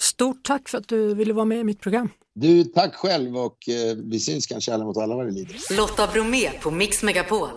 Stort 0.01 0.43
tack 0.43 0.69
för 0.69 0.77
att 0.77 0.87
du 0.87 1.15
ville 1.15 1.33
vara 1.33 1.45
med 1.45 1.59
i 1.59 1.63
mitt 1.63 1.79
program. 1.79 2.09
Du, 2.33 2.63
tack 2.63 2.95
själv 2.95 3.37
och 3.37 3.69
eh, 3.69 3.95
vi 3.95 4.19
syns 4.19 4.47
kanske 4.47 4.73
alla 4.73 4.85
mot 4.85 4.97
alla 4.97 5.15
vad 5.15 5.25
det 5.25 5.31
lider. 5.31 5.77
Lotta 5.77 6.07
Bromé 6.07 6.51
på 6.51 6.71
Mix 6.71 7.03
Megapol. 7.03 7.49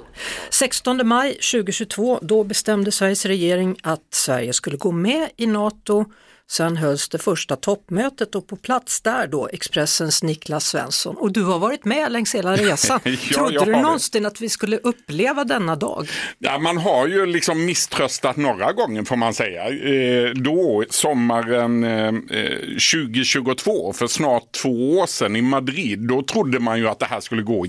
16 0.51 1.09
maj 1.09 1.33
2022, 1.33 2.19
då 2.23 2.45
bestämde 2.45 2.93
Sveriges 2.93 3.25
regering 3.25 3.77
att 3.83 4.15
Sverige 4.15 4.53
skulle 4.53 4.77
gå 4.77 4.93
med 4.93 5.29
i 5.37 5.47
NATO. 5.47 6.05
Sen 6.51 6.77
hölls 6.77 7.09
det 7.09 7.19
första 7.19 7.57
toppmötet 7.57 8.35
och 8.35 8.47
på 8.47 8.57
plats 8.57 9.01
där 9.01 9.27
då 9.27 9.49
Expressens 9.53 10.23
Niklas 10.23 10.67
Svensson. 10.69 11.17
Och 11.17 11.33
du 11.33 11.43
har 11.43 11.59
varit 11.59 11.85
med 11.85 12.13
längs 12.13 12.35
hela 12.35 12.57
resan. 12.57 13.01
Ja, 13.05 13.17
Trodde 13.35 13.53
du 13.53 13.59
har 13.59 13.67
det. 13.67 13.83
någonsin 13.83 14.27
att 14.27 14.41
vi 14.41 14.49
skulle 14.49 14.79
uppleva 14.79 15.45
denna 15.45 15.77
dag? 15.77 16.09
Ja, 16.39 16.59
man 16.59 16.77
har 16.79 17.07
ju 17.07 17.27
liksom 17.27 17.65
misströstat 17.65 18.37
några 18.37 18.73
gånger 18.73 19.05
får 19.05 19.17
man 19.17 19.35
säga. 19.35 19.69
Eh, 19.69 20.31
då, 20.31 20.85
sommaren 20.91 21.85
eh, 21.85 22.07
eh, 22.39 22.59
2022, 22.93 23.93
för 23.93 24.07
snart 24.07 24.53
två 24.53 24.99
år 24.99 25.07
sedan 25.07 25.37
i 25.37 25.43
Madrid, 25.43 26.09
då 26.09 26.23
trodde 26.23 26.61
man 26.61 26.79
ju 26.79 26.89
att 26.89 26.99
det 26.99 27.07
här 27.07 27.21
skulle 27.21 27.43
gå 27.43 27.67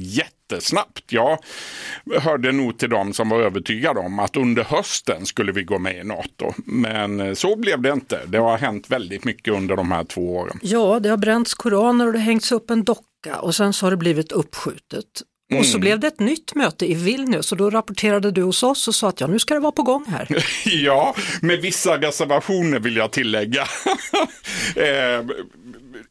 jättesnabbt. 0.52 1.04
Jag 1.12 1.38
hörde 2.22 2.52
nog 2.52 2.78
till 2.78 2.90
dem 2.90 3.14
som 3.14 3.30
var 3.30 3.40
övertygade 3.42 4.00
om 4.00 4.20
att 4.20 4.36
under 4.38 4.64
hösten 4.64 5.26
skulle 5.26 5.52
vi 5.52 5.64
gå 5.64 5.80
med 5.80 5.98
i 5.98 6.04
NATO. 6.04 6.54
Men 6.66 7.20
eh, 7.20 7.34
så 7.34 7.56
blev 7.56 7.82
det 7.82 7.90
inte. 7.90 8.22
Det 8.28 8.38
har 8.38 8.58
hänt 8.58 8.90
väldigt 8.90 9.24
mycket 9.26 9.54
under 9.54 9.76
de 9.76 9.92
här 9.92 10.04
två 10.04 10.36
åren. 10.36 10.60
Ja, 10.62 11.00
det 11.00 11.10
har 11.10 11.18
bränts 11.18 11.54
koraner 11.54 12.08
och 12.08 12.14
det 12.14 12.20
har 12.20 12.26
hängts 12.26 12.52
upp 12.52 12.70
en 12.70 12.84
docka 12.84 13.40
och 13.42 13.56
sen 13.56 13.74
så 13.74 13.86
har 13.86 13.92
det 13.92 13.98
blivit 13.98 14.32
uppskjutet. 14.32 15.06
Och 15.50 15.52
Mm. 15.52 15.64
så 15.64 15.80
blev 15.80 16.00
det 16.00 16.08
ett 16.08 16.20
nytt 16.20 16.56
möte 16.56 16.92
i 16.92 16.94
Vilnius 16.94 17.52
och 17.52 17.58
då 17.58 17.70
rapporterade 17.70 18.32
du 18.32 18.42
hos 18.42 18.64
oss 18.64 18.88
och 18.88 18.96
sa 18.96 19.10
att 19.10 19.22
ja, 19.22 19.28
nu 19.28 19.40
ska 19.40 19.54
det 19.54 19.60
vara 19.60 19.72
på 19.72 19.84
gång 19.84 20.06
här. 20.08 20.28
Ja, 20.66 21.16
med 21.42 21.60
vissa 21.62 21.98
reservationer 21.98 22.80
vill 22.80 22.96
jag 22.96 23.12
tillägga. 23.12 23.62
eh, 24.76 25.26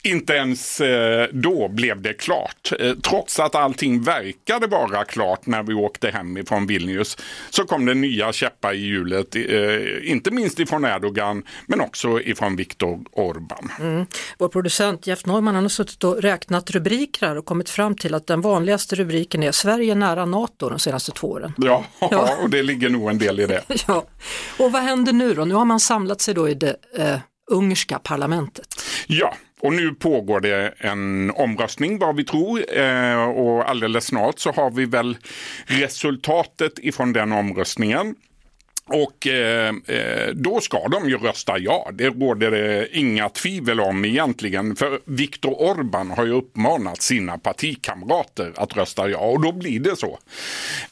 inte 0.02 0.32
ens 0.32 0.80
eh, 0.80 1.28
då 1.32 1.68
blev 1.68 2.02
det 2.02 2.12
klart. 2.12 2.72
Eh, 2.80 2.92
trots 2.94 3.40
att 3.40 3.54
allting 3.54 4.02
verkade 4.02 4.66
vara 4.66 5.04
klart 5.04 5.46
när 5.46 5.62
vi 5.62 5.74
åkte 5.74 6.10
hem 6.10 6.36
ifrån 6.36 6.66
Vilnius 6.66 7.16
så 7.50 7.64
kom 7.64 7.86
det 7.86 7.94
nya 7.94 8.32
käppar 8.32 8.72
i 8.72 8.78
hjulet. 8.78 9.36
Eh, 9.36 10.10
inte 10.10 10.30
minst 10.30 10.58
ifrån 10.58 10.84
Erdogan 10.84 11.42
men 11.66 11.80
också 11.80 12.20
ifrån 12.20 12.56
Viktor 12.56 12.98
Orbán. 13.12 14.06
Vår 14.38 14.48
producent 14.48 15.06
Jeff 15.06 15.26
Neumann 15.26 15.54
han 15.54 15.64
har 15.64 15.68
suttit 15.68 16.04
och 16.04 16.22
räknat 16.22 16.70
rubriker 16.70 17.26
här 17.26 17.36
och 17.38 17.44
kommit 17.44 17.70
fram 17.70 17.96
till 17.96 18.14
att 18.14 18.26
den 18.26 18.40
vanligaste 18.40 18.96
rubriken 18.96 19.42
är 19.42 19.52
Sverige 19.52 19.94
nära 19.94 20.24
NATO 20.24 20.68
de 20.68 20.78
senaste 20.78 21.12
två 21.12 21.28
åren. 21.30 21.52
Ja, 21.56 21.84
Ja. 22.00 22.36
och 22.42 22.50
det 22.50 22.62
ligger 22.62 22.88
nog 22.90 23.10
en 23.10 23.18
del 23.18 23.40
i 23.40 23.46
det. 23.46 23.62
Ja. 23.88 24.06
Och 24.58 24.72
vad 24.72 24.82
händer 24.82 25.12
nu 25.12 25.34
då? 25.34 25.44
Nu 25.44 25.54
har 25.54 25.64
man 25.64 25.80
samlat 25.80 26.20
sig 26.20 26.34
då 26.34 26.48
i 26.48 26.54
det 26.54 26.76
eh, 26.96 27.16
ungerska 27.50 27.98
parlamentet. 27.98 28.66
Ja, 29.06 29.34
och 29.64 29.72
nu 29.72 29.94
pågår 29.94 30.40
det 30.40 30.74
en 30.78 31.30
omröstning 31.30 31.98
vad 31.98 32.16
vi 32.16 32.24
tror 32.24 32.78
eh, 32.78 33.24
och 33.24 33.70
alldeles 33.70 34.04
snart 34.04 34.38
så 34.38 34.52
har 34.52 34.70
vi 34.70 34.84
väl 34.84 35.16
resultatet 35.66 36.72
ifrån 36.78 37.12
den 37.12 37.32
omröstningen. 37.32 38.14
Och 38.86 39.26
eh, 39.26 39.74
eh, 39.86 40.28
då 40.34 40.60
ska 40.60 40.88
de 40.88 41.08
ju 41.08 41.18
rösta 41.18 41.58
ja, 41.58 41.90
det 41.92 42.08
råder 42.08 42.50
det 42.50 42.96
inga 42.96 43.28
tvivel 43.28 43.80
om 43.80 44.04
egentligen. 44.04 44.76
För 44.76 45.00
Viktor 45.04 45.50
Orbán 45.50 46.16
har 46.16 46.24
ju 46.24 46.32
uppmanat 46.32 47.02
sina 47.02 47.38
partikamrater 47.38 48.52
att 48.56 48.76
rösta 48.76 49.08
ja 49.08 49.18
och 49.18 49.40
då 49.40 49.52
blir 49.52 49.80
det 49.80 49.96
så. 49.96 50.18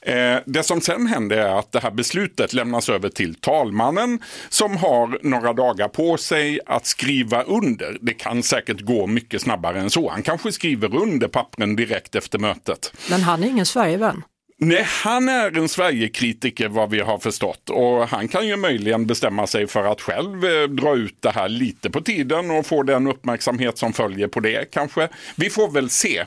Eh, 0.00 0.36
det 0.46 0.62
som 0.62 0.80
sen 0.80 1.06
händer 1.06 1.36
är 1.36 1.58
att 1.58 1.72
det 1.72 1.80
här 1.80 1.90
beslutet 1.90 2.52
lämnas 2.52 2.88
över 2.88 3.08
till 3.08 3.34
talmannen 3.34 4.20
som 4.48 4.76
har 4.76 5.18
några 5.22 5.52
dagar 5.52 5.88
på 5.88 6.16
sig 6.16 6.60
att 6.66 6.86
skriva 6.86 7.42
under. 7.42 7.98
Det 8.00 8.14
kan 8.14 8.42
säkert 8.42 8.80
gå 8.80 9.06
mycket 9.06 9.42
snabbare 9.42 9.80
än 9.80 9.90
så. 9.90 10.10
Han 10.10 10.22
kanske 10.22 10.52
skriver 10.52 10.96
under 10.96 11.28
pappren 11.28 11.76
direkt 11.76 12.14
efter 12.14 12.38
mötet. 12.38 12.92
Men 13.10 13.22
han 13.22 13.44
är 13.44 13.48
ingen 13.48 13.66
Sverigevän. 13.66 14.22
Nej, 14.64 14.82
han 14.88 15.28
är 15.28 15.58
en 15.58 15.68
Sverigekritiker 15.68 16.68
vad 16.68 16.90
vi 16.90 17.00
har 17.00 17.18
förstått 17.18 17.70
och 17.70 18.08
han 18.08 18.28
kan 18.28 18.46
ju 18.46 18.56
möjligen 18.56 19.06
bestämma 19.06 19.46
sig 19.46 19.66
för 19.66 19.84
att 19.84 20.00
själv 20.00 20.44
eh, 20.44 20.68
dra 20.68 20.96
ut 20.96 21.16
det 21.20 21.30
här 21.30 21.48
lite 21.48 21.90
på 21.90 22.00
tiden 22.00 22.50
och 22.50 22.66
få 22.66 22.82
den 22.82 23.06
uppmärksamhet 23.06 23.78
som 23.78 23.92
följer 23.92 24.28
på 24.28 24.40
det 24.40 24.70
kanske. 24.70 25.08
Vi 25.36 25.50
får 25.50 25.70
väl 25.70 25.90
se. 25.90 26.24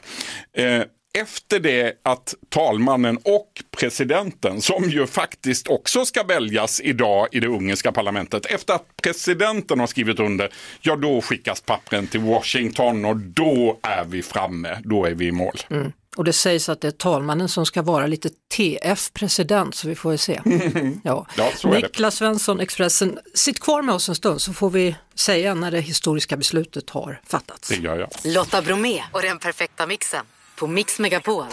Eh, 0.53 0.81
efter 1.15 1.59
det 1.59 1.93
att 2.03 2.35
talmannen 2.49 3.17
och 3.17 3.63
presidenten, 3.77 4.61
som 4.61 4.89
ju 4.89 5.07
faktiskt 5.07 5.67
också 5.67 6.05
ska 6.05 6.23
väljas 6.23 6.81
idag 6.81 7.27
i 7.31 7.39
det 7.39 7.47
ungerska 7.47 7.91
parlamentet, 7.91 8.45
efter 8.45 8.73
att 8.73 8.87
presidenten 9.01 9.79
har 9.79 9.87
skrivit 9.87 10.19
under, 10.19 10.49
ja 10.81 10.95
då 10.95 11.21
skickas 11.21 11.61
pappren 11.61 12.07
till 12.07 12.19
Washington 12.19 13.05
och 13.05 13.17
då 13.17 13.79
är 13.81 14.05
vi 14.05 14.23
framme, 14.23 14.77
då 14.83 15.05
är 15.05 15.13
vi 15.13 15.25
i 15.25 15.31
mål. 15.31 15.57
Och 16.15 16.23
det 16.23 16.33
sägs 16.33 16.69
att 16.69 16.81
det 16.81 16.87
är 16.87 16.91
talmannen 16.91 17.49
som 17.49 17.65
ska 17.65 17.81
vara 17.81 18.07
lite 18.07 18.29
TF-president, 18.57 19.75
så 19.75 19.87
vi 19.87 19.95
får 19.95 20.11
ju 20.11 20.17
se. 20.17 20.41
Ja. 21.03 21.27
Ja. 21.37 21.51
Niklas 21.63 22.15
Svensson, 22.15 22.59
Expressen, 22.59 23.19
sitt 23.33 23.59
kvar 23.59 23.81
med 23.81 23.95
oss 23.95 24.09
en 24.09 24.15
stund 24.15 24.41
så 24.41 24.53
får 24.53 24.69
vi 24.69 24.95
säga 25.15 25.53
när 25.53 25.71
det 25.71 25.79
historiska 25.79 26.37
beslutet 26.37 26.89
har 26.89 27.21
fattats. 27.27 27.69
Det 27.69 27.75
gör 27.75 27.97
jag. 27.97 28.09
Lotta 28.23 28.61
Bromé 28.61 29.03
och 29.11 29.21
den 29.21 29.39
perfekta 29.39 29.87
mixen 29.87 30.25
på 30.57 30.67
Mix 30.67 30.99
Megapol. 30.99 31.45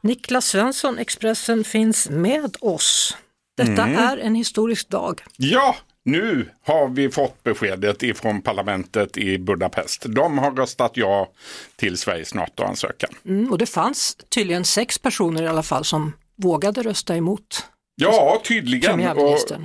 Niklas 0.00 0.46
Svensson, 0.46 0.98
Expressen, 0.98 1.64
finns 1.64 2.08
med 2.10 2.56
oss. 2.60 3.16
Detta 3.56 3.82
Mm. 3.82 3.98
är 3.98 4.16
en 4.18 4.34
historisk 4.34 4.88
dag. 4.88 5.20
Ja, 5.36 5.76
nu 6.04 6.50
har 6.66 6.88
vi 6.88 7.10
fått 7.10 7.42
beskedet 7.42 8.02
ifrån 8.02 8.42
parlamentet 8.42 9.16
i 9.18 9.38
Budapest. 9.38 10.02
De 10.08 10.38
har 10.38 10.50
röstat 10.50 10.92
ja 10.94 11.28
till 11.76 11.98
Sveriges 11.98 12.34
NATO-ansökan. 12.34 13.10
Mm, 13.24 13.52
och 13.52 13.58
det 13.58 13.66
fanns 13.66 14.16
tydligen 14.28 14.64
sex 14.64 14.98
personer 14.98 15.42
i 15.42 15.46
alla 15.46 15.62
fall 15.62 15.84
som 15.84 16.12
vågade 16.36 16.82
rösta 16.82 17.16
emot. 17.16 17.64
Ja, 18.00 18.40
tydligen. 18.44 19.00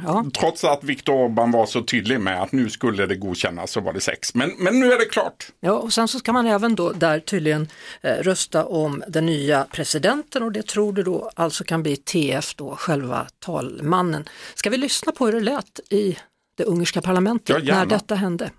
Ja. 0.06 0.26
Trots 0.40 0.64
att 0.64 0.84
Viktor 0.84 1.14
Orbán 1.14 1.52
var 1.52 1.66
så 1.66 1.82
tydlig 1.82 2.20
med 2.20 2.42
att 2.42 2.52
nu 2.52 2.70
skulle 2.70 3.06
det 3.06 3.16
godkännas 3.16 3.72
så 3.72 3.82
var 3.82 3.94
det 3.94 4.02
sex. 4.02 4.36
Men, 4.36 4.52
men 4.58 4.80
nu 4.80 4.94
är 4.94 5.00
det 5.00 5.06
klart. 5.06 5.48
Ja, 5.60 5.72
och 5.72 5.94
sen 5.94 6.08
så 6.08 6.20
ska 6.20 6.34
man 6.34 6.48
även 6.48 6.76
då 6.76 6.92
där 6.92 7.20
tydligen 7.20 7.68
eh, 8.02 8.14
rösta 8.14 8.66
om 8.66 9.04
den 9.08 9.26
nya 9.26 9.68
presidenten 9.72 10.44
och 10.44 10.52
det 10.52 10.68
tror 10.68 10.94
du 10.94 11.04
då 11.04 11.32
alltså 11.36 11.64
kan 11.64 11.84
bli 11.84 11.96
TF 11.96 12.56
då, 12.56 12.76
själva 12.76 13.28
talmannen. 13.40 14.30
Ska 14.56 14.70
vi 14.70 14.78
lyssna 14.78 15.12
på 15.12 15.26
hur 15.26 15.34
det 15.34 15.40
lät 15.40 15.80
i 15.90 16.18
det 16.58 16.64
ungerska 16.64 17.02
parlamentet 17.02 17.56
Ja, 17.64 17.76
när 17.76 17.86
detta 17.86 18.16
hände? 18.16 18.50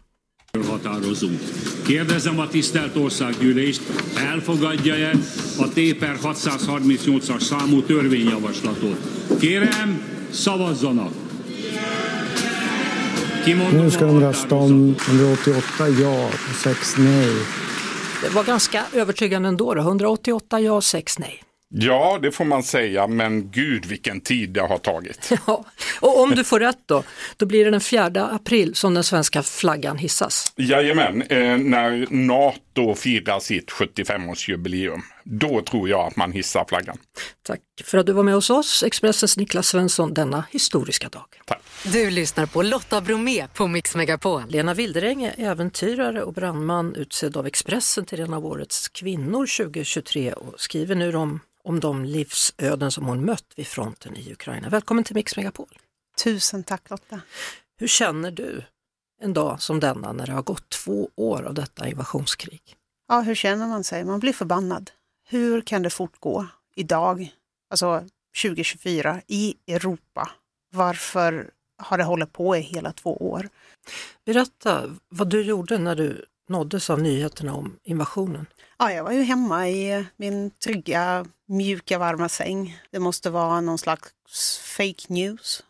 Határozunk. 0.62 1.40
Kérdezem 1.87 2.38
a 2.38 2.49
tisztelt 2.49 2.96
országgyűlést, 2.96 3.80
elfogadja-e 4.16 5.11
a 5.58 5.68
T 5.68 5.94
per 5.99 6.18
638-as 6.23 7.40
számú 7.40 7.82
törvényjavaslatot? 7.82 8.96
Kérem, 9.40 10.02
szavazzanak! 10.30 11.12
Kimondom 13.44 13.82
Nu 13.82 13.90
ska 13.90 14.06
de 14.06 14.18
rösta 14.18 14.54
om 14.54 14.96
határozatot. 14.99 15.64
188 15.75 16.00
ja 16.00 16.25
och 16.26 16.56
6 16.62 16.96
nej. 16.96 17.28
Det 18.23 18.28
var 18.34 18.44
ganska 18.44 18.87
övertygande 18.92 19.49
ändå, 19.49 19.75
då. 19.75 19.80
188 19.80 20.61
ja, 20.61 20.80
6 20.80 21.18
nej. 21.18 21.44
Ja, 21.76 22.19
det 22.23 22.33
får 22.33 22.45
man 22.45 22.62
säga, 22.62 23.07
men 23.07 23.50
gud 23.50 23.87
vilken 23.87 24.21
tid 24.21 24.50
det 24.50 24.61
har 24.61 24.78
tagit. 24.78 25.33
Ja. 25.47 25.64
Och 26.00 26.23
om 26.23 26.31
du 26.31 26.45
får 26.45 26.61
rätt 26.61 26.78
då, 26.87 27.02
då 27.37 27.47
blir 27.47 27.64
det 27.64 27.71
den 27.71 27.81
4 27.81 28.28
april 28.33 28.75
som 28.75 28.95
den 28.95 29.04
svenska 29.04 29.43
flaggan 29.43 29.99
hissas. 29.99 30.52
Jajamän, 30.57 31.23
eh, 31.23 31.57
när 31.59 32.07
NATO 32.11 32.63
firar 32.97 33.40
sitt 33.40 33.71
75-årsjubileum, 33.71 35.00
då 35.25 35.62
tror 35.62 35.88
jag 35.88 36.07
att 36.07 36.16
man 36.16 36.33
hissar 36.33 36.64
flaggan. 36.69 36.99
Tack 37.43 37.61
för 37.85 37.99
att 37.99 38.07
du 38.07 38.12
var 38.12 38.23
med 38.23 38.35
hos 38.35 38.50
oss, 38.50 38.83
Expressens 38.83 39.37
Niklas 39.37 39.69
Svensson, 39.69 40.14
denna 40.14 40.45
historiska 40.50 41.09
dag. 41.09 41.26
Tack. 41.45 41.62
Du 41.93 42.11
lyssnar 42.11 42.47
på 42.47 42.62
Lotta 42.62 43.00
Bromé 43.00 43.47
på 43.54 43.66
Mix 43.66 43.95
Megapol. 43.95 44.43
Lena 44.49 44.75
Wildereng 44.75 45.25
är 45.25 45.35
äventyrare 45.38 46.23
och 46.23 46.33
brandman 46.33 46.95
utsedd 46.95 47.37
av 47.37 47.47
Expressen 47.47 48.04
till 48.04 48.21
en 48.21 48.35
av 48.35 48.47
årets 48.47 48.88
kvinnor 48.88 49.64
2023 49.64 50.33
och 50.33 50.61
skriver 50.61 50.95
nu 50.95 51.16
om, 51.16 51.40
om 51.64 51.81
de 51.81 52.04
livsöden 52.04 52.90
som 52.90 53.04
hon 53.04 53.25
mött 53.25 53.52
vid 53.57 53.66
fronten 53.66 54.16
i 54.16 54.33
Ukraina. 54.33 54.69
Välkommen 54.69 55.04
till 55.04 55.14
Mix 55.14 55.37
Megapol. 55.37 55.69
Tusen 56.25 56.64
tack 56.64 56.90
Lotta. 56.90 57.21
Hur 57.78 57.88
känner 57.88 58.31
du 58.31 58.62
en 59.21 59.33
dag 59.33 59.62
som 59.62 59.80
denna 59.80 60.12
när 60.12 60.26
det 60.26 60.33
har 60.33 60.42
gått 60.42 60.68
två 60.68 61.09
år 61.16 61.42
av 61.42 61.54
detta 61.54 61.88
invasionskrig? 61.88 62.62
Ja, 63.09 63.21
hur 63.21 63.35
känner 63.35 63.66
man 63.66 63.85
sig? 63.85 64.04
Man 64.04 64.21
blir 64.21 64.33
förbannad. 64.33 64.90
Hur 65.28 65.61
kan 65.61 65.83
det 65.83 65.90
fortgå 65.90 66.47
idag, 66.75 67.35
alltså 67.71 68.04
2024, 68.42 69.21
i 69.26 69.54
Europa? 69.66 70.30
Varför 70.73 71.50
har 71.78 71.99
det 71.99 72.04
hållit 72.04 72.33
på 72.33 72.56
i 72.56 72.61
hela 72.61 72.92
två 72.92 73.16
år? 73.16 73.49
Berätta 74.25 74.97
vad 75.09 75.30
du 75.30 75.42
gjorde 75.42 75.78
när 75.78 75.94
du 75.94 76.25
nåddes 76.49 76.90
av 76.90 77.00
nyheterna 77.00 77.54
om 77.54 77.76
invasionen. 77.83 78.47
Ja, 78.78 78.92
jag 78.92 79.04
var 79.04 79.12
ju 79.12 79.23
hemma 79.23 79.68
i 79.68 80.06
min 80.16 80.50
trygga, 80.50 81.26
mjuka, 81.47 81.99
varma 81.99 82.28
säng. 82.28 82.80
Det 82.90 82.99
måste 82.99 83.30
vara 83.30 83.61
någon 83.61 83.78
slags 83.78 84.59
fake 84.76 85.04
news. 85.09 85.62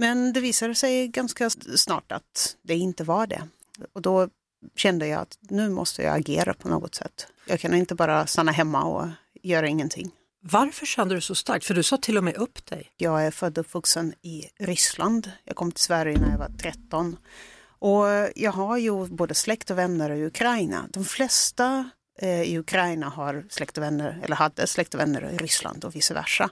Men 0.00 0.32
det 0.32 0.40
visade 0.40 0.74
sig 0.74 1.08
ganska 1.08 1.50
snart 1.50 2.12
att 2.12 2.56
det 2.62 2.76
inte 2.76 3.04
var 3.04 3.26
det. 3.26 3.48
Och 3.92 4.02
då 4.02 4.28
kände 4.76 5.06
jag 5.06 5.20
att 5.20 5.38
nu 5.40 5.70
måste 5.70 6.02
jag 6.02 6.16
agera 6.16 6.54
på 6.54 6.68
något 6.68 6.94
sätt. 6.94 7.26
Jag 7.46 7.60
kan 7.60 7.74
inte 7.74 7.94
bara 7.94 8.26
stanna 8.26 8.52
hemma 8.52 8.84
och 8.84 9.08
göra 9.42 9.68
ingenting. 9.68 10.10
Varför 10.42 10.86
kände 10.86 11.14
du 11.14 11.20
så 11.20 11.34
starkt? 11.34 11.64
För 11.64 11.74
du 11.74 11.82
sa 11.82 11.96
till 11.96 12.18
och 12.18 12.24
med 12.24 12.36
upp 12.36 12.66
dig. 12.66 12.90
Jag 12.96 13.26
är 13.26 13.30
född 13.30 13.58
och 13.58 13.66
uppvuxen 13.66 14.14
i 14.22 14.44
Ryssland. 14.58 15.32
Jag 15.44 15.56
kom 15.56 15.72
till 15.72 15.84
Sverige 15.84 16.18
när 16.18 16.30
jag 16.30 16.38
var 16.38 16.50
13. 16.58 17.16
Och 17.62 18.06
jag 18.34 18.52
har 18.52 18.78
ju 18.78 19.06
både 19.06 19.34
släkt 19.34 19.70
och 19.70 19.78
vänner 19.78 20.10
i 20.10 20.26
Ukraina. 20.26 20.88
De 20.90 21.04
flesta 21.04 21.90
eh, 22.20 22.42
i 22.42 22.58
Ukraina 22.58 23.08
har 23.08 23.44
släkt 23.50 23.78
och 23.78 23.84
vänner, 23.84 24.20
eller 24.24 24.36
hade 24.36 24.66
släkt 24.66 24.94
och 24.94 25.00
vänner 25.00 25.30
i 25.30 25.36
Ryssland 25.36 25.84
och 25.84 25.96
vice 25.96 26.14
versa. 26.14 26.50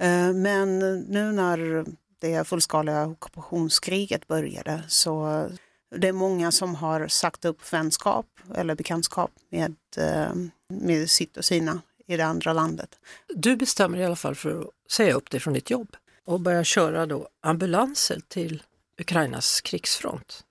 Eh, 0.00 0.32
men 0.32 0.78
nu 1.00 1.32
när 1.32 1.84
det 2.18 2.48
fullskaliga 2.48 3.06
ockupationskriget 3.06 4.26
började 4.26 4.82
så 4.88 5.48
det 5.96 6.08
är 6.08 6.12
många 6.12 6.52
som 6.52 6.74
har 6.74 7.08
sagt 7.08 7.44
upp 7.44 7.72
vänskap 7.72 8.26
eller 8.54 8.74
bekantskap 8.74 9.30
med, 9.50 9.74
eh, 9.96 10.34
med 10.68 11.10
sitt 11.10 11.36
och 11.36 11.44
sina 11.44 11.80
i 12.06 12.16
det 12.16 12.26
andra 12.26 12.52
landet. 12.52 12.90
Du 13.28 13.56
bestämmer 13.56 13.98
i 13.98 14.04
alla 14.04 14.16
fall 14.16 14.34
för 14.34 14.60
att 14.60 14.92
säga 14.92 15.14
upp 15.14 15.30
dig 15.30 15.40
från 15.40 15.54
ditt 15.54 15.70
jobb 15.70 15.96
och 16.26 16.40
börja 16.40 16.64
köra 16.64 17.06
då 17.06 17.28
ambulanser 17.42 18.20
till 18.28 18.62
Ukrainas 19.00 19.60
krigsfront. 19.60 20.44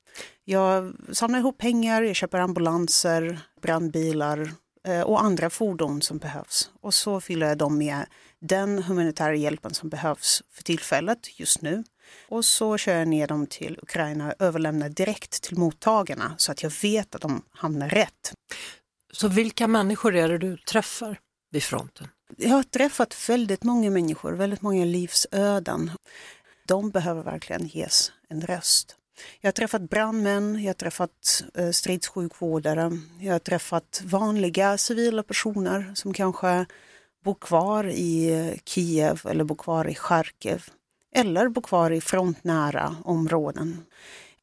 Jag 0.43 0.93
samlar 1.11 1.39
ihop 1.39 1.57
pengar, 1.57 2.01
jag 2.01 2.15
köper 2.15 2.39
ambulanser, 2.39 3.39
brandbilar 3.61 4.51
eh, 4.87 5.01
och 5.01 5.23
andra 5.23 5.49
fordon 5.49 6.01
som 6.01 6.17
behövs. 6.17 6.71
Och 6.81 6.93
så 6.93 7.21
fyller 7.21 7.47
jag 7.47 7.57
dem 7.57 7.77
med 7.77 8.05
den 8.47 8.83
humanitära 8.83 9.35
hjälpen 9.35 9.73
som 9.73 9.89
behövs 9.89 10.43
för 10.51 10.63
tillfället 10.63 11.39
just 11.39 11.61
nu. 11.61 11.83
Och 12.29 12.45
så 12.45 12.77
kör 12.77 12.97
jag 12.97 13.07
ner 13.07 13.27
dem 13.27 13.47
till 13.47 13.79
Ukraina 13.81 14.27
och 14.27 14.33
överlämnar 14.39 14.89
direkt 14.89 15.43
till 15.43 15.57
mottagarna 15.57 16.35
så 16.37 16.51
att 16.51 16.63
jag 16.63 16.71
vet 16.81 17.15
att 17.15 17.21
de 17.21 17.41
hamnar 17.51 17.89
rätt. 17.89 18.33
Så 19.13 19.27
vilka 19.27 19.67
människor 19.67 20.15
är 20.15 20.29
det 20.29 20.37
du 20.37 20.57
träffar 20.57 21.19
vid 21.51 21.63
fronten? 21.63 22.07
Jag 22.37 22.49
har 22.49 22.63
träffat 22.63 23.29
väldigt 23.29 23.63
många 23.63 23.89
människor, 23.89 24.33
väldigt 24.33 24.61
många 24.61 24.85
livsöden. 24.85 25.91
De 26.67 26.91
behöver 26.91 27.23
verkligen 27.23 27.67
ges 27.67 28.11
en 28.29 28.41
röst. 28.41 28.95
Jag 29.41 29.47
har 29.47 29.51
träffat 29.51 29.81
brandmän, 29.81 30.63
jag 30.63 30.69
har 30.69 30.73
träffat 30.73 31.43
eh, 31.53 31.69
stridssjukvårdare, 31.69 32.91
jag 33.19 33.31
har 33.31 33.39
träffat 33.39 34.01
vanliga 34.05 34.77
civila 34.77 35.23
personer 35.23 35.91
som 35.95 36.13
kanske 36.13 36.65
bor 37.25 37.35
kvar 37.35 37.87
i 37.87 38.59
Kiev 38.65 39.21
eller 39.25 39.43
bor 39.43 39.55
kvar 39.55 39.87
i 39.87 39.95
Charkiv 39.95 40.63
eller 41.15 41.49
bor 41.49 41.61
kvar 41.61 41.91
i 41.91 42.01
frontnära 42.01 42.95
områden. 43.03 43.85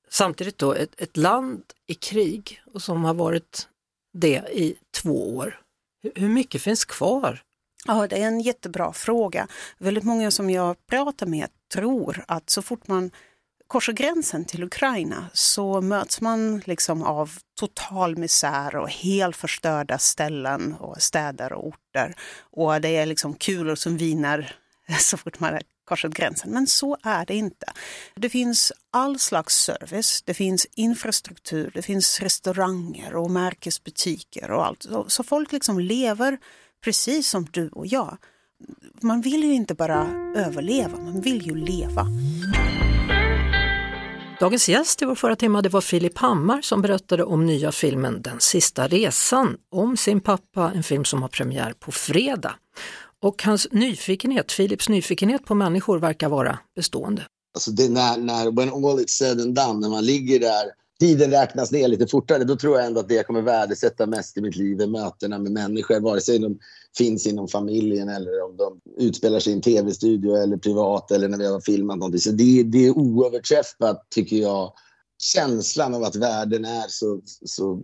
Samtidigt 0.09 0.59
då 0.59 0.73
ett, 0.73 1.01
ett 1.01 1.17
land 1.17 1.63
i 1.87 1.95
krig 1.95 2.63
och 2.75 2.83
som 2.83 3.05
har 3.05 3.15
varit 3.15 3.69
det 4.13 4.45
i 4.53 4.77
två 4.91 5.37
år. 5.37 5.61
Hur, 6.03 6.13
hur 6.15 6.29
mycket 6.29 6.63
finns 6.63 6.85
kvar? 6.85 7.43
Ja, 7.87 8.07
det 8.07 8.23
är 8.23 8.27
en 8.27 8.41
jättebra 8.41 8.93
fråga. 8.93 9.49
Väldigt 9.79 10.05
många 10.05 10.31
som 10.31 10.51
jag 10.51 10.87
pratar 10.87 11.27
med 11.27 11.49
tror 11.73 12.25
att 12.29 12.51
så 12.51 12.63
fort 12.63 12.89
man 12.89 13.11
korsar 13.73 13.93
gränsen 13.93 14.45
till 14.45 14.63
Ukraina 14.63 15.31
så 15.33 15.81
möts 15.81 16.21
man 16.21 16.63
liksom 16.65 17.03
av 17.03 17.31
total 17.61 18.17
misär 18.17 18.77
och 18.77 18.91
helt 18.91 19.37
förstörda 19.37 19.99
ställen 19.99 20.75
och 20.75 21.03
städer 21.03 21.53
och 21.53 21.67
orter. 21.67 22.15
Och 22.41 22.81
det 22.81 22.89
är 22.89 23.07
liksom 23.07 23.35
kulor 23.35 23.75
som 23.75 23.97
viner 23.97 24.57
så 24.99 25.17
fort 25.17 25.41
man 25.41 25.53
har 25.53 25.63
korsat 25.85 26.15
gränsen. 26.15 26.51
Men 26.51 26.67
så 26.67 26.97
är 27.03 27.27
det 27.27 27.35
inte. 27.35 27.67
Det 28.15 28.29
finns 28.29 28.73
all 28.91 29.19
slags 29.19 29.57
service, 29.57 30.23
det 30.23 30.35
finns 30.35 30.67
infrastruktur, 30.75 31.71
det 31.75 31.83
finns 31.83 32.21
restauranger 32.21 33.17
och 33.17 33.31
märkesbutiker 33.31 34.51
och 34.51 34.67
allt. 34.67 34.87
Så 35.07 35.23
folk 35.23 35.53
liksom 35.53 35.81
lever 35.81 36.39
precis 36.85 37.29
som 37.29 37.47
du 37.51 37.69
och 37.69 37.87
jag. 37.87 38.19
Man 39.01 39.21
vill 39.21 39.45
ju 39.45 39.53
inte 39.53 39.75
bara 39.75 40.09
överleva, 40.37 40.99
man 40.99 41.21
vill 41.21 41.47
ju 41.47 41.55
leva. 41.55 42.07
Dagens 44.43 44.69
gäst 44.69 45.03
i 45.03 45.05
vår 45.05 45.15
förra 45.15 45.37
timme 45.37 45.61
det 45.61 45.69
var 45.69 45.81
Filip 45.81 46.19
Hammar 46.19 46.63
som 46.63 46.83
berättade 46.83 47.25
om 47.25 47.47
nya 47.47 47.73
filmen 47.73 48.23
Den 48.23 48.41
sista 48.41 48.89
resan 48.89 49.57
om 49.73 49.97
sin 49.97 50.21
pappa, 50.21 50.73
en 50.75 50.83
film 50.83 51.05
som 51.05 51.23
har 51.23 51.29
premiär 51.29 51.73
på 51.73 51.93
fredag. 51.93 52.55
Och 53.23 53.43
hans 53.43 53.69
nyfikenhet, 53.73 54.53
Filips 54.53 54.89
nyfikenhet 54.89 55.45
på 55.45 55.55
människor 55.55 55.99
verkar 55.99 56.29
vara 56.29 56.59
bestående. 56.77 57.27
Alltså 57.55 57.71
det 57.71 57.89
när, 57.89 58.17
när, 58.17 58.51
when 58.51 58.85
all 58.85 59.01
is 59.01 59.11
said 59.11 59.41
and 59.41 59.55
done, 59.55 59.81
när 59.81 59.89
man 59.89 60.05
ligger 60.05 60.41
där, 60.41 60.65
tiden 61.03 61.31
räknas 61.31 61.73
ner 61.73 61.89
lite 61.89 62.07
fortare, 62.07 62.45
då 62.45 62.57
tror 62.57 62.77
jag 62.79 62.87
ändå 62.87 63.01
att 63.01 63.09
det 63.09 63.15
jag 63.15 63.27
kommer 63.27 63.43
värdesätta 63.43 64.07
mest 64.07 64.37
i 64.37 64.41
mitt 64.41 64.57
liv 64.57 64.81
är 64.81 64.87
mötena 64.87 65.39
med 65.39 65.53
människor, 65.53 66.01
vare 66.01 66.21
sig 66.21 66.39
de 66.39 66.59
finns 66.99 67.27
inom 67.27 67.49
familjen 67.49 68.09
eller 68.09 68.45
om 68.45 68.57
de 68.57 68.81
utspelar 68.99 69.41
sig 69.41 69.53
i 69.53 69.57
en 69.57 69.63
tv-studio 69.63 70.35
eller 70.35 70.57
privat 70.57 71.11
eller 71.11 71.29
när 71.29 71.39
vi 71.39 71.47
har 71.47 71.61
filmat 71.61 71.99
någonting. 71.99 72.21
Så 72.21 72.31
det, 72.31 72.63
det 72.63 72.87
är 72.87 72.99
oöverträffat, 72.99 74.07
tycker 74.11 74.37
jag, 74.37 74.73
känslan 75.19 75.95
av 75.95 76.03
att 76.03 76.17
världen 76.17 76.65
är 76.65 76.85
så, 76.89 77.21
så 77.45 77.83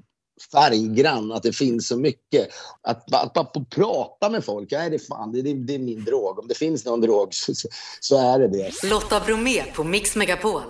färggrann, 0.53 1.33
att 1.33 1.43
det 1.43 1.53
finns 1.53 1.89
så 1.89 1.97
mycket. 1.97 2.49
Att, 2.83 3.15
att 3.15 3.33
bara 3.33 3.51
få 3.55 3.65
prata 3.65 4.31
med 4.31 4.45
folk, 4.45 4.73
ja, 4.73 4.89
det, 4.89 4.95
är 4.95 5.07
fan, 5.09 5.33
det, 5.33 5.43
det 5.43 5.75
är 5.75 5.79
min 5.79 6.05
drog. 6.05 6.39
Om 6.39 6.49
det 6.49 6.55
finns 6.55 6.85
någon 6.85 7.01
drog 7.01 7.35
så, 7.35 7.55
så, 7.55 7.69
så 8.01 8.35
är 8.35 8.39
det 8.39 8.49
det. 8.49 8.89
Lotta 8.91 9.21
Bromé 9.21 9.65
på 9.75 9.85
Mix 9.85 10.17
Megapol. 10.17 10.63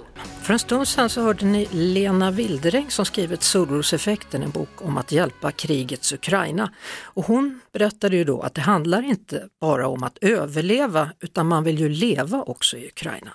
För 0.42 0.52
en 0.52 0.58
stund 0.58 0.88
sedan 0.88 1.10
så 1.10 1.22
hörde 1.22 1.46
ni 1.46 1.68
Lena 1.70 2.30
Wildereng 2.30 2.90
som 2.90 3.04
skrivit 3.04 3.42
Solroseffekten, 3.42 4.42
en 4.42 4.50
bok 4.50 4.68
om 4.82 4.96
att 4.96 5.12
hjälpa 5.12 5.52
krigets 5.52 6.12
Ukraina. 6.12 6.72
Och 7.02 7.24
hon 7.24 7.60
berättade 7.72 8.16
ju 8.16 8.24
då 8.24 8.40
att 8.40 8.54
det 8.54 8.60
handlar 8.60 9.02
inte 9.02 9.48
bara 9.60 9.88
om 9.88 10.02
att 10.02 10.18
överleva 10.20 11.10
utan 11.20 11.46
man 11.46 11.64
vill 11.64 11.78
ju 11.78 11.88
leva 11.88 12.42
också 12.42 12.76
i 12.76 12.86
Ukraina. 12.86 13.30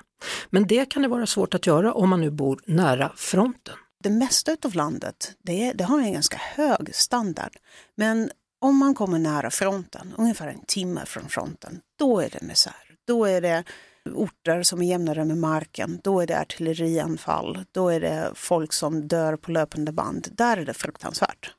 Men 0.50 0.68
det 0.68 0.86
kan 0.86 1.02
det 1.02 1.08
vara 1.08 1.26
svårt 1.26 1.54
att 1.54 1.68
göra 1.68 1.94
om 1.94 2.10
man 2.10 2.22
nu 2.22 2.32
bor 2.32 2.60
nära 2.66 3.12
fronten 3.16 3.76
det 4.04 4.10
mesta 4.10 4.58
av 4.66 4.76
landet 4.76 5.36
det, 5.40 5.74
det 5.74 5.84
har 5.84 6.00
en 6.00 6.14
ganska 6.14 6.38
hög 6.38 6.96
standard. 6.96 7.58
Men 7.96 8.32
om 8.62 8.78
man 8.78 8.96
kommer 8.96 9.20
nära 9.20 9.52
fronten, 9.52 10.14
ungefär 10.18 10.48
en 10.48 10.66
timme 10.66 11.06
från 11.06 11.30
fronten, 11.30 11.82
då 12.00 12.20
är 12.20 12.30
det 12.30 12.42
misär. 12.42 12.96
Då 13.08 13.26
är 13.26 13.42
det 13.42 13.64
orter 14.12 14.64
som 14.64 14.82
är 14.82 14.86
jämnare 14.86 15.26
med 15.26 15.38
marken, 15.38 16.00
då 16.04 16.20
är 16.20 16.28
det 16.28 16.40
artillerianfall, 16.40 17.66
då 17.72 17.90
är 17.90 18.00
det 18.00 18.32
folk 18.36 18.74
som 18.74 19.08
dör 19.08 19.36
på 19.36 19.52
löpande 19.52 19.92
band. 19.92 20.28
Där 20.32 20.58
är 20.58 20.66
det 20.66 20.74
fruktansvärt. 20.74 21.54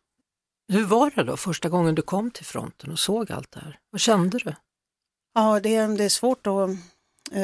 Hur 0.72 0.84
var 0.84 1.12
det 1.14 1.24
då 1.24 1.36
första 1.36 1.68
gången 1.68 1.94
du 1.94 2.02
kom 2.02 2.30
till 2.30 2.44
fronten 2.46 2.90
och 2.92 2.98
såg 2.98 3.32
allt 3.32 3.52
det 3.52 3.60
här? 3.60 3.78
Vad 3.90 4.00
kände 4.00 4.38
du? 4.38 4.54
Ja, 5.34 5.60
det 5.60 5.76
är, 5.76 5.88
det 5.88 6.04
är 6.04 6.08
svårt 6.08 6.46
att 6.46 6.70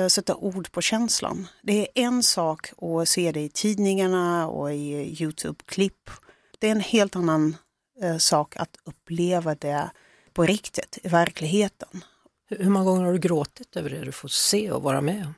sätta 0.09 0.35
ord 0.35 0.73
på 0.73 0.81
känslan. 0.81 1.49
Det 1.62 1.81
är 1.81 1.88
en 1.95 2.23
sak 2.23 2.73
att 2.83 3.09
se 3.09 3.33
det 3.33 3.40
i 3.40 3.49
tidningarna 3.49 4.49
och 4.49 4.75
i 4.75 5.16
Youtube-klipp. 5.23 6.11
Det 6.59 6.66
är 6.66 6.71
en 6.71 6.81
helt 6.81 7.16
annan 7.16 7.57
eh, 8.03 8.16
sak 8.16 8.57
att 8.57 8.77
uppleva 8.85 9.55
det 9.55 9.90
på 10.33 10.47
riktigt, 10.47 10.99
i 11.03 11.09
verkligheten. 11.09 12.05
Hur 12.51 12.71
många 12.71 12.85
gånger 12.85 13.05
har 13.05 13.12
du 13.12 13.19
gråtit 13.19 13.77
över 13.77 13.90
det 13.90 14.05
du 14.05 14.12
får 14.12 14.29
se 14.29 14.71
och 14.71 14.83
vara 14.83 15.01
med 15.01 15.27
om? 15.27 15.35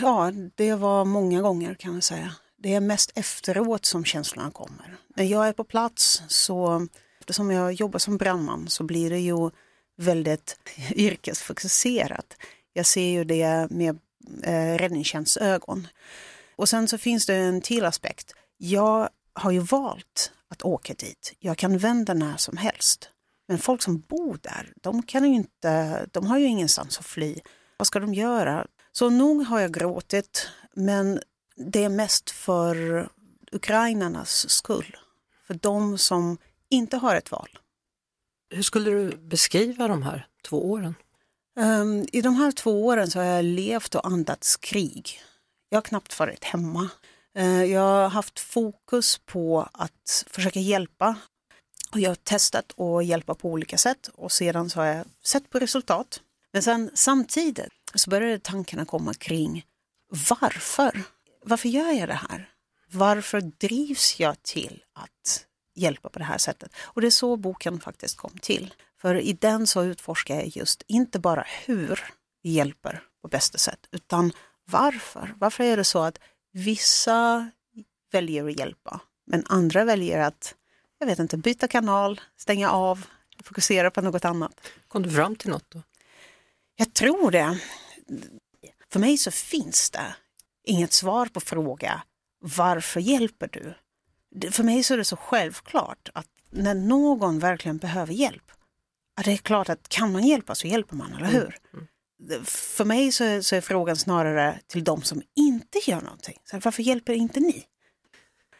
Ja, 0.00 0.32
det 0.54 0.74
var 0.74 1.04
många 1.04 1.42
gånger 1.42 1.74
kan 1.74 1.94
jag 1.94 2.04
säga. 2.04 2.34
Det 2.58 2.74
är 2.74 2.80
mest 2.80 3.12
efteråt 3.14 3.84
som 3.84 4.04
känslorna 4.04 4.50
kommer. 4.50 4.96
När 5.16 5.24
jag 5.24 5.48
är 5.48 5.52
på 5.52 5.64
plats 5.64 6.22
så, 6.28 6.86
eftersom 7.20 7.50
jag 7.50 7.72
jobbar 7.72 7.98
som 7.98 8.16
brandman 8.16 8.68
så 8.68 8.84
blir 8.84 9.10
det 9.10 9.18
ju 9.18 9.50
väldigt 9.96 10.58
yrkesfokuserat. 10.94 12.36
Jag 12.76 12.86
ser 12.86 13.10
ju 13.10 13.24
det 13.24 13.70
med 13.70 13.98
eh, 14.42 14.78
räddningstjänstögon. 14.78 15.88
Och 16.56 16.68
sen 16.68 16.88
så 16.88 16.98
finns 16.98 17.26
det 17.26 17.34
en 17.34 17.60
till 17.60 17.84
aspekt. 17.84 18.34
Jag 18.56 19.08
har 19.32 19.50
ju 19.50 19.60
valt 19.60 20.32
att 20.48 20.62
åka 20.62 20.94
dit. 20.94 21.34
Jag 21.38 21.58
kan 21.58 21.78
vända 21.78 22.14
när 22.14 22.36
som 22.36 22.56
helst. 22.56 23.10
Men 23.48 23.58
folk 23.58 23.82
som 23.82 24.00
bor 24.00 24.38
där, 24.42 24.72
de, 24.76 25.02
kan 25.02 25.24
ju 25.24 25.34
inte, 25.34 26.06
de 26.12 26.26
har 26.26 26.38
ju 26.38 26.46
ingenstans 26.46 26.98
att 26.98 27.06
fly. 27.06 27.36
Vad 27.76 27.86
ska 27.86 28.00
de 28.00 28.14
göra? 28.14 28.66
Så 28.92 29.10
nog 29.10 29.46
har 29.46 29.60
jag 29.60 29.72
gråtit, 29.72 30.48
men 30.74 31.20
det 31.56 31.84
är 31.84 31.88
mest 31.88 32.30
för 32.30 33.08
ukrainarnas 33.52 34.50
skull. 34.50 34.96
För 35.46 35.54
de 35.54 35.98
som 35.98 36.38
inte 36.68 36.96
har 36.96 37.16
ett 37.16 37.30
val. 37.30 37.58
Hur 38.50 38.62
skulle 38.62 38.90
du 38.90 39.16
beskriva 39.16 39.88
de 39.88 40.02
här 40.02 40.26
två 40.48 40.70
åren? 40.70 40.94
Um, 41.56 42.06
I 42.12 42.20
de 42.20 42.36
här 42.36 42.52
två 42.52 42.86
åren 42.86 43.10
så 43.10 43.18
har 43.18 43.26
jag 43.26 43.44
levt 43.44 43.94
och 43.94 44.06
andats 44.06 44.56
krig. 44.56 45.20
Jag 45.68 45.76
har 45.76 45.82
knappt 45.82 46.18
varit 46.18 46.44
hemma. 46.44 46.88
Uh, 47.38 47.64
jag 47.64 47.80
har 47.80 48.08
haft 48.08 48.40
fokus 48.40 49.18
på 49.18 49.68
att 49.72 50.24
försöka 50.26 50.60
hjälpa. 50.60 51.16
Och 51.92 52.00
jag 52.00 52.10
har 52.10 52.14
testat 52.14 52.80
att 52.80 53.04
hjälpa 53.04 53.34
på 53.34 53.48
olika 53.48 53.78
sätt 53.78 54.10
och 54.14 54.32
sedan 54.32 54.70
så 54.70 54.80
har 54.80 54.86
jag 54.86 55.06
sett 55.24 55.50
på 55.50 55.58
resultat. 55.58 56.20
Men 56.52 56.62
sen 56.62 56.90
samtidigt 56.94 57.72
så 57.94 58.10
började 58.10 58.38
tankarna 58.38 58.84
komma 58.84 59.14
kring 59.14 59.64
varför? 60.30 61.02
Varför 61.44 61.68
gör 61.68 61.92
jag 61.92 62.08
det 62.08 62.20
här? 62.30 62.50
Varför 62.90 63.40
drivs 63.40 64.20
jag 64.20 64.42
till 64.42 64.82
att 64.92 65.46
hjälpa 65.74 66.08
på 66.08 66.18
det 66.18 66.24
här 66.24 66.38
sättet? 66.38 66.72
Och 66.76 67.00
det 67.00 67.06
är 67.06 67.10
så 67.10 67.36
boken 67.36 67.80
faktiskt 67.80 68.16
kom 68.16 68.38
till. 68.38 68.74
För 69.04 69.14
i 69.14 69.32
den 69.32 69.66
så 69.66 69.84
utforskar 69.84 70.34
jag 70.34 70.56
just 70.56 70.82
inte 70.86 71.18
bara 71.18 71.46
hur 71.66 72.04
vi 72.42 72.50
hjälper 72.50 73.02
på 73.22 73.28
bästa 73.28 73.58
sätt, 73.58 73.88
utan 73.90 74.32
varför. 74.64 75.34
Varför 75.38 75.64
är 75.64 75.76
det 75.76 75.84
så 75.84 76.02
att 76.02 76.18
vissa 76.52 77.50
väljer 78.12 78.48
att 78.48 78.58
hjälpa, 78.58 79.00
men 79.26 79.44
andra 79.46 79.84
väljer 79.84 80.18
att, 80.18 80.54
jag 80.98 81.06
vet 81.06 81.18
inte, 81.18 81.36
byta 81.36 81.68
kanal, 81.68 82.20
stänga 82.36 82.70
av, 82.70 83.06
fokusera 83.42 83.90
på 83.90 84.00
något 84.00 84.24
annat. 84.24 84.60
Kom 84.88 85.02
du 85.02 85.10
fram 85.10 85.36
till 85.36 85.50
något 85.50 85.70
då? 85.70 85.82
Jag 86.76 86.94
tror 86.94 87.30
det. 87.30 87.58
För 88.92 89.00
mig 89.00 89.18
så 89.18 89.30
finns 89.30 89.90
det 89.90 90.14
inget 90.62 90.92
svar 90.92 91.26
på 91.26 91.40
fråga 91.40 92.02
varför 92.40 93.00
hjälper 93.00 93.48
du? 93.52 93.74
För 94.50 94.62
mig 94.62 94.82
så 94.82 94.94
är 94.94 94.98
det 94.98 95.04
så 95.04 95.16
självklart 95.16 96.08
att 96.14 96.28
när 96.50 96.74
någon 96.74 97.38
verkligen 97.38 97.78
behöver 97.78 98.12
hjälp, 98.12 98.43
ja, 99.16 99.22
det 99.24 99.32
är 99.32 99.36
klart 99.36 99.68
att 99.68 99.88
kan 99.88 100.12
man 100.12 100.26
hjälpa 100.26 100.54
så 100.54 100.66
hjälper 100.66 100.96
man, 100.96 101.12
eller 101.12 101.26
hur? 101.26 101.58
Mm. 101.72 101.86
Mm. 102.30 102.44
För 102.44 102.84
mig 102.84 103.12
så 103.12 103.24
är, 103.24 103.40
så 103.40 103.56
är, 103.56 103.60
frågan 103.60 103.96
snarare 103.96 104.60
till 104.66 104.84
de 104.84 105.02
som 105.02 105.22
inte 105.36 105.78
gör 105.86 106.00
någonting. 106.00 106.38
Så 106.44 106.58
varför 106.64 106.82
hjälper 106.82 107.14
inte 107.14 107.40
ni? 107.40 107.64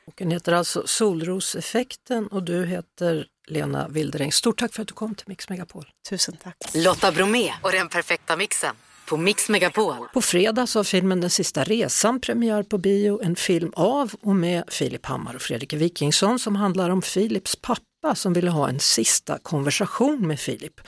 Boken 0.06 0.30
heter 0.30 0.52
alltså 0.52 0.86
Solroseffekten 0.86 2.26
och 2.26 2.42
du 2.42 2.66
heter 2.66 3.26
Lena 3.46 3.88
Wildereng. 3.88 4.32
Stort 4.32 4.58
tack 4.58 4.74
för 4.74 4.82
att 4.82 4.88
du 4.88 4.94
kom 4.94 5.14
till 5.14 5.28
Mix 5.28 5.48
Megapol. 5.48 5.86
Tusen 6.08 6.36
tack. 6.36 6.56
Lotta 6.74 7.12
Bromé 7.12 7.52
och 7.62 7.72
den 7.72 7.88
perfekta 7.88 8.36
mixen 8.36 8.76
på 9.06 9.16
Mix 9.16 9.48
Megapol. 9.48 10.08
På 10.12 10.22
fredag 10.22 10.66
så 10.66 10.78
har 10.78 10.84
filmen 10.84 11.20
Den 11.20 11.30
sista 11.30 11.64
resan 11.64 12.20
premiär 12.20 12.62
på 12.62 12.78
bio, 12.78 13.22
en 13.22 13.36
film 13.36 13.72
av 13.76 14.14
och 14.22 14.36
med 14.36 14.64
Filip 14.68 15.06
Hammar 15.06 15.34
och 15.34 15.42
Fredrik 15.42 15.72
Wikingsson 15.72 16.38
som 16.38 16.56
handlar 16.56 16.90
om 16.90 17.02
Filips 17.02 17.56
pappa 17.56 17.82
som 18.14 18.32
ville 18.32 18.50
ha 18.50 18.68
en 18.68 18.80
sista 18.80 19.38
konversation 19.38 20.26
med 20.26 20.40
Filip. 20.40 20.80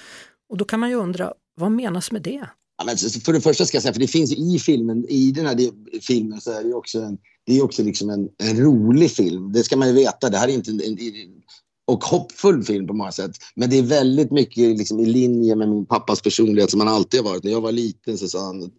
Och 0.48 0.56
då 0.56 0.64
kan 0.64 0.80
man 0.80 0.90
ju 0.90 0.96
undra, 0.96 1.32
vad 1.54 1.70
menas 1.70 2.12
med 2.12 2.22
det? 2.22 2.48
Ja, 2.78 2.84
men 2.84 2.96
för 2.96 3.32
det 3.32 3.40
första 3.40 3.66
ska 3.66 3.76
jag 3.76 3.82
säga, 3.82 3.92
för 3.92 4.00
det 4.00 4.06
finns 4.06 4.32
i 4.32 4.58
filmen, 4.58 5.06
i 5.08 5.30
den 5.30 5.46
här 5.46 5.56
filmen 6.00 6.40
så 6.40 6.50
är 6.50 6.64
det 6.64 6.74
också 6.74 7.00
en, 7.00 7.18
det 7.46 7.58
är 7.58 7.64
också 7.64 7.82
liksom 7.82 8.10
en, 8.10 8.28
en 8.38 8.56
rolig 8.56 9.10
film. 9.10 9.52
Det 9.52 9.64
ska 9.64 9.76
man 9.76 9.88
ju 9.88 9.94
veta. 9.94 10.30
Det 10.30 10.38
här 10.38 10.48
är 10.48 10.52
inte 10.52 10.70
en, 10.70 10.80
en, 10.80 10.98
och 11.86 12.04
hoppfull 12.04 12.64
film 12.64 12.86
på 12.86 12.94
många 12.94 13.12
sätt. 13.12 13.30
Men 13.54 13.70
det 13.70 13.78
är 13.78 13.82
väldigt 13.82 14.30
mycket 14.30 14.78
liksom, 14.78 15.00
i 15.00 15.06
linje 15.06 15.56
med 15.56 15.68
min 15.68 15.86
pappas 15.86 16.22
personlighet 16.22 16.70
som 16.70 16.80
han 16.80 16.88
alltid 16.88 17.20
har 17.20 17.30
varit. 17.30 17.44
När 17.44 17.52
jag 17.52 17.60
var 17.60 17.72
liten 17.72 18.18
så 18.18 18.28
sa 18.28 18.46
han, 18.46 18.70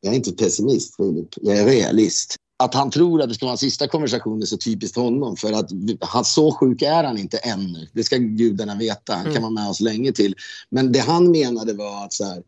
jag 0.00 0.12
är 0.12 0.16
inte 0.16 0.32
pessimist 0.32 0.96
Filip, 0.96 1.28
jag 1.36 1.58
är 1.58 1.66
realist. 1.66 2.36
Att 2.64 2.74
han 2.74 2.90
tror 2.90 3.22
att 3.22 3.28
det 3.28 3.34
ska 3.34 3.46
vara 3.46 3.52
en 3.52 3.58
sista 3.58 3.88
konversation 3.88 4.42
är 4.42 4.46
så 4.46 4.56
typiskt 4.56 4.96
honom. 4.96 5.36
För 5.36 5.52
att 5.52 5.70
han, 6.00 6.24
så 6.24 6.52
sjuk 6.52 6.82
är 6.82 7.04
han 7.04 7.18
inte 7.18 7.38
ännu. 7.38 7.88
Det 7.92 8.04
ska 8.04 8.16
gudarna 8.16 8.74
veta. 8.74 9.14
Han 9.14 9.22
kan 9.22 9.30
mm. 9.30 9.42
vara 9.42 9.52
med 9.52 9.68
oss 9.68 9.80
länge 9.80 10.12
till. 10.12 10.34
Men 10.70 10.92
det 10.92 10.98
han 10.98 11.30
menade 11.30 11.72
var 11.72 12.04
att 12.04 12.12
så 12.12 12.24
här, 12.24 12.42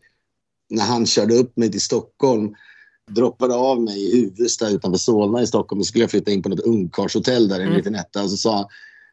när 0.71 0.85
han 0.85 1.07
körde 1.07 1.35
upp 1.35 1.57
mig 1.57 1.71
till 1.71 1.81
Stockholm 1.81 2.55
droppade 3.11 3.55
av 3.55 3.81
mig 3.81 3.99
i 3.99 4.21
Huvudsta 4.21 4.69
utanför 4.69 4.99
Solna 4.99 5.43
i 5.43 5.47
Stockholm 5.47 5.81
och 5.81 5.87
skulle 5.87 6.05
jag 6.05 6.11
flytta 6.11 6.31
in 6.31 6.43
på 6.43 6.49
något 6.49 6.61
ungkarlshotell 6.61 7.49
där 7.49 7.59
i 7.59 7.63
en 7.63 7.67
mm. 7.67 7.77
liten 7.77 7.95
etta. 7.95 8.23
Och 8.23 8.31
så 8.31 8.37
sa 8.37 8.57
han, 8.57 8.67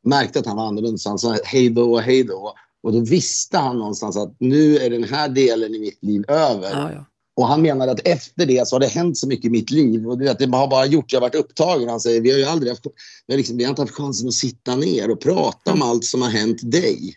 märkte 0.04 0.40
att 0.40 0.46
han 0.46 0.58
var 0.58 0.68
annorlunda 0.68 0.98
så 0.98 1.10
han 1.10 1.20
sa 1.20 1.38
hej 1.44 1.70
då, 1.70 2.00
hej 2.00 2.24
då. 2.24 2.54
Och 2.84 2.94
då 2.94 3.00
visste 3.00 3.58
han 3.58 3.78
någonstans 3.78 4.18
att 4.18 4.36
nu 4.40 4.78
är 4.78 4.90
den 4.90 5.04
här 5.04 5.30
delen 5.30 5.76
i 5.76 5.80
mitt 5.80 6.04
liv 6.04 6.26
över. 6.28 6.70
Ja, 6.72 6.92
ja. 6.92 7.06
Och 7.36 7.48
han 7.48 7.62
menade 7.62 7.92
att 7.92 8.08
efter 8.08 8.46
det 8.46 8.68
så 8.68 8.76
har 8.76 8.80
det 8.80 8.88
hänt 8.88 9.18
så 9.18 9.28
mycket 9.28 9.46
i 9.46 9.50
mitt 9.50 9.72
liv. 9.72 10.08
Och 10.08 10.18
det, 10.18 10.40
det 10.40 10.58
har 10.58 10.68
bara 10.68 10.86
gjort, 10.86 11.14
jag 11.14 11.20
har 11.20 11.28
varit 11.28 11.36
upptagen. 11.36 11.90
Han 11.90 12.00
säger, 12.00 12.22
vi 12.22 12.32
har 12.32 12.38
ju 12.38 12.46
aldrig 12.46 12.72
haft, 12.72 12.86
vi 13.28 13.34
har, 13.34 13.38
liksom, 13.38 13.58
vi 13.58 13.64
har 13.64 13.70
inte 13.70 13.82
haft 13.82 13.94
chansen 13.94 14.28
att 14.28 14.34
sitta 14.34 14.76
ner 14.76 15.12
och 15.12 15.20
prata 15.20 15.74
om 15.74 15.82
allt 15.82 16.06
som 16.06 16.22
har 16.22 16.30
hänt 16.30 16.72
dig. 16.72 17.16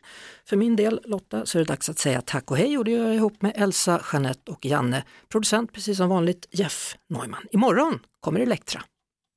För 0.48 0.56
min 0.56 0.76
del 0.76 1.00
Lotta 1.04 1.46
så 1.46 1.58
är 1.58 1.60
det 1.60 1.72
dags 1.72 1.88
att 1.88 1.98
säga 1.98 2.20
tack 2.20 2.50
och 2.50 2.56
hej 2.56 2.78
och 2.78 2.84
det 2.84 2.90
gör 2.90 3.06
jag 3.06 3.14
ihop 3.14 3.42
med 3.42 3.52
Elsa, 3.56 4.02
Jeanette 4.12 4.50
och 4.50 4.66
Janne. 4.66 5.04
Producent 5.28 5.72
precis 5.72 5.96
som 5.96 6.08
vanligt 6.08 6.46
Jeff 6.50 6.96
Neumann. 7.08 7.46
Imorgon 7.52 7.98
kommer 8.20 8.40
Elektra. 8.40 8.82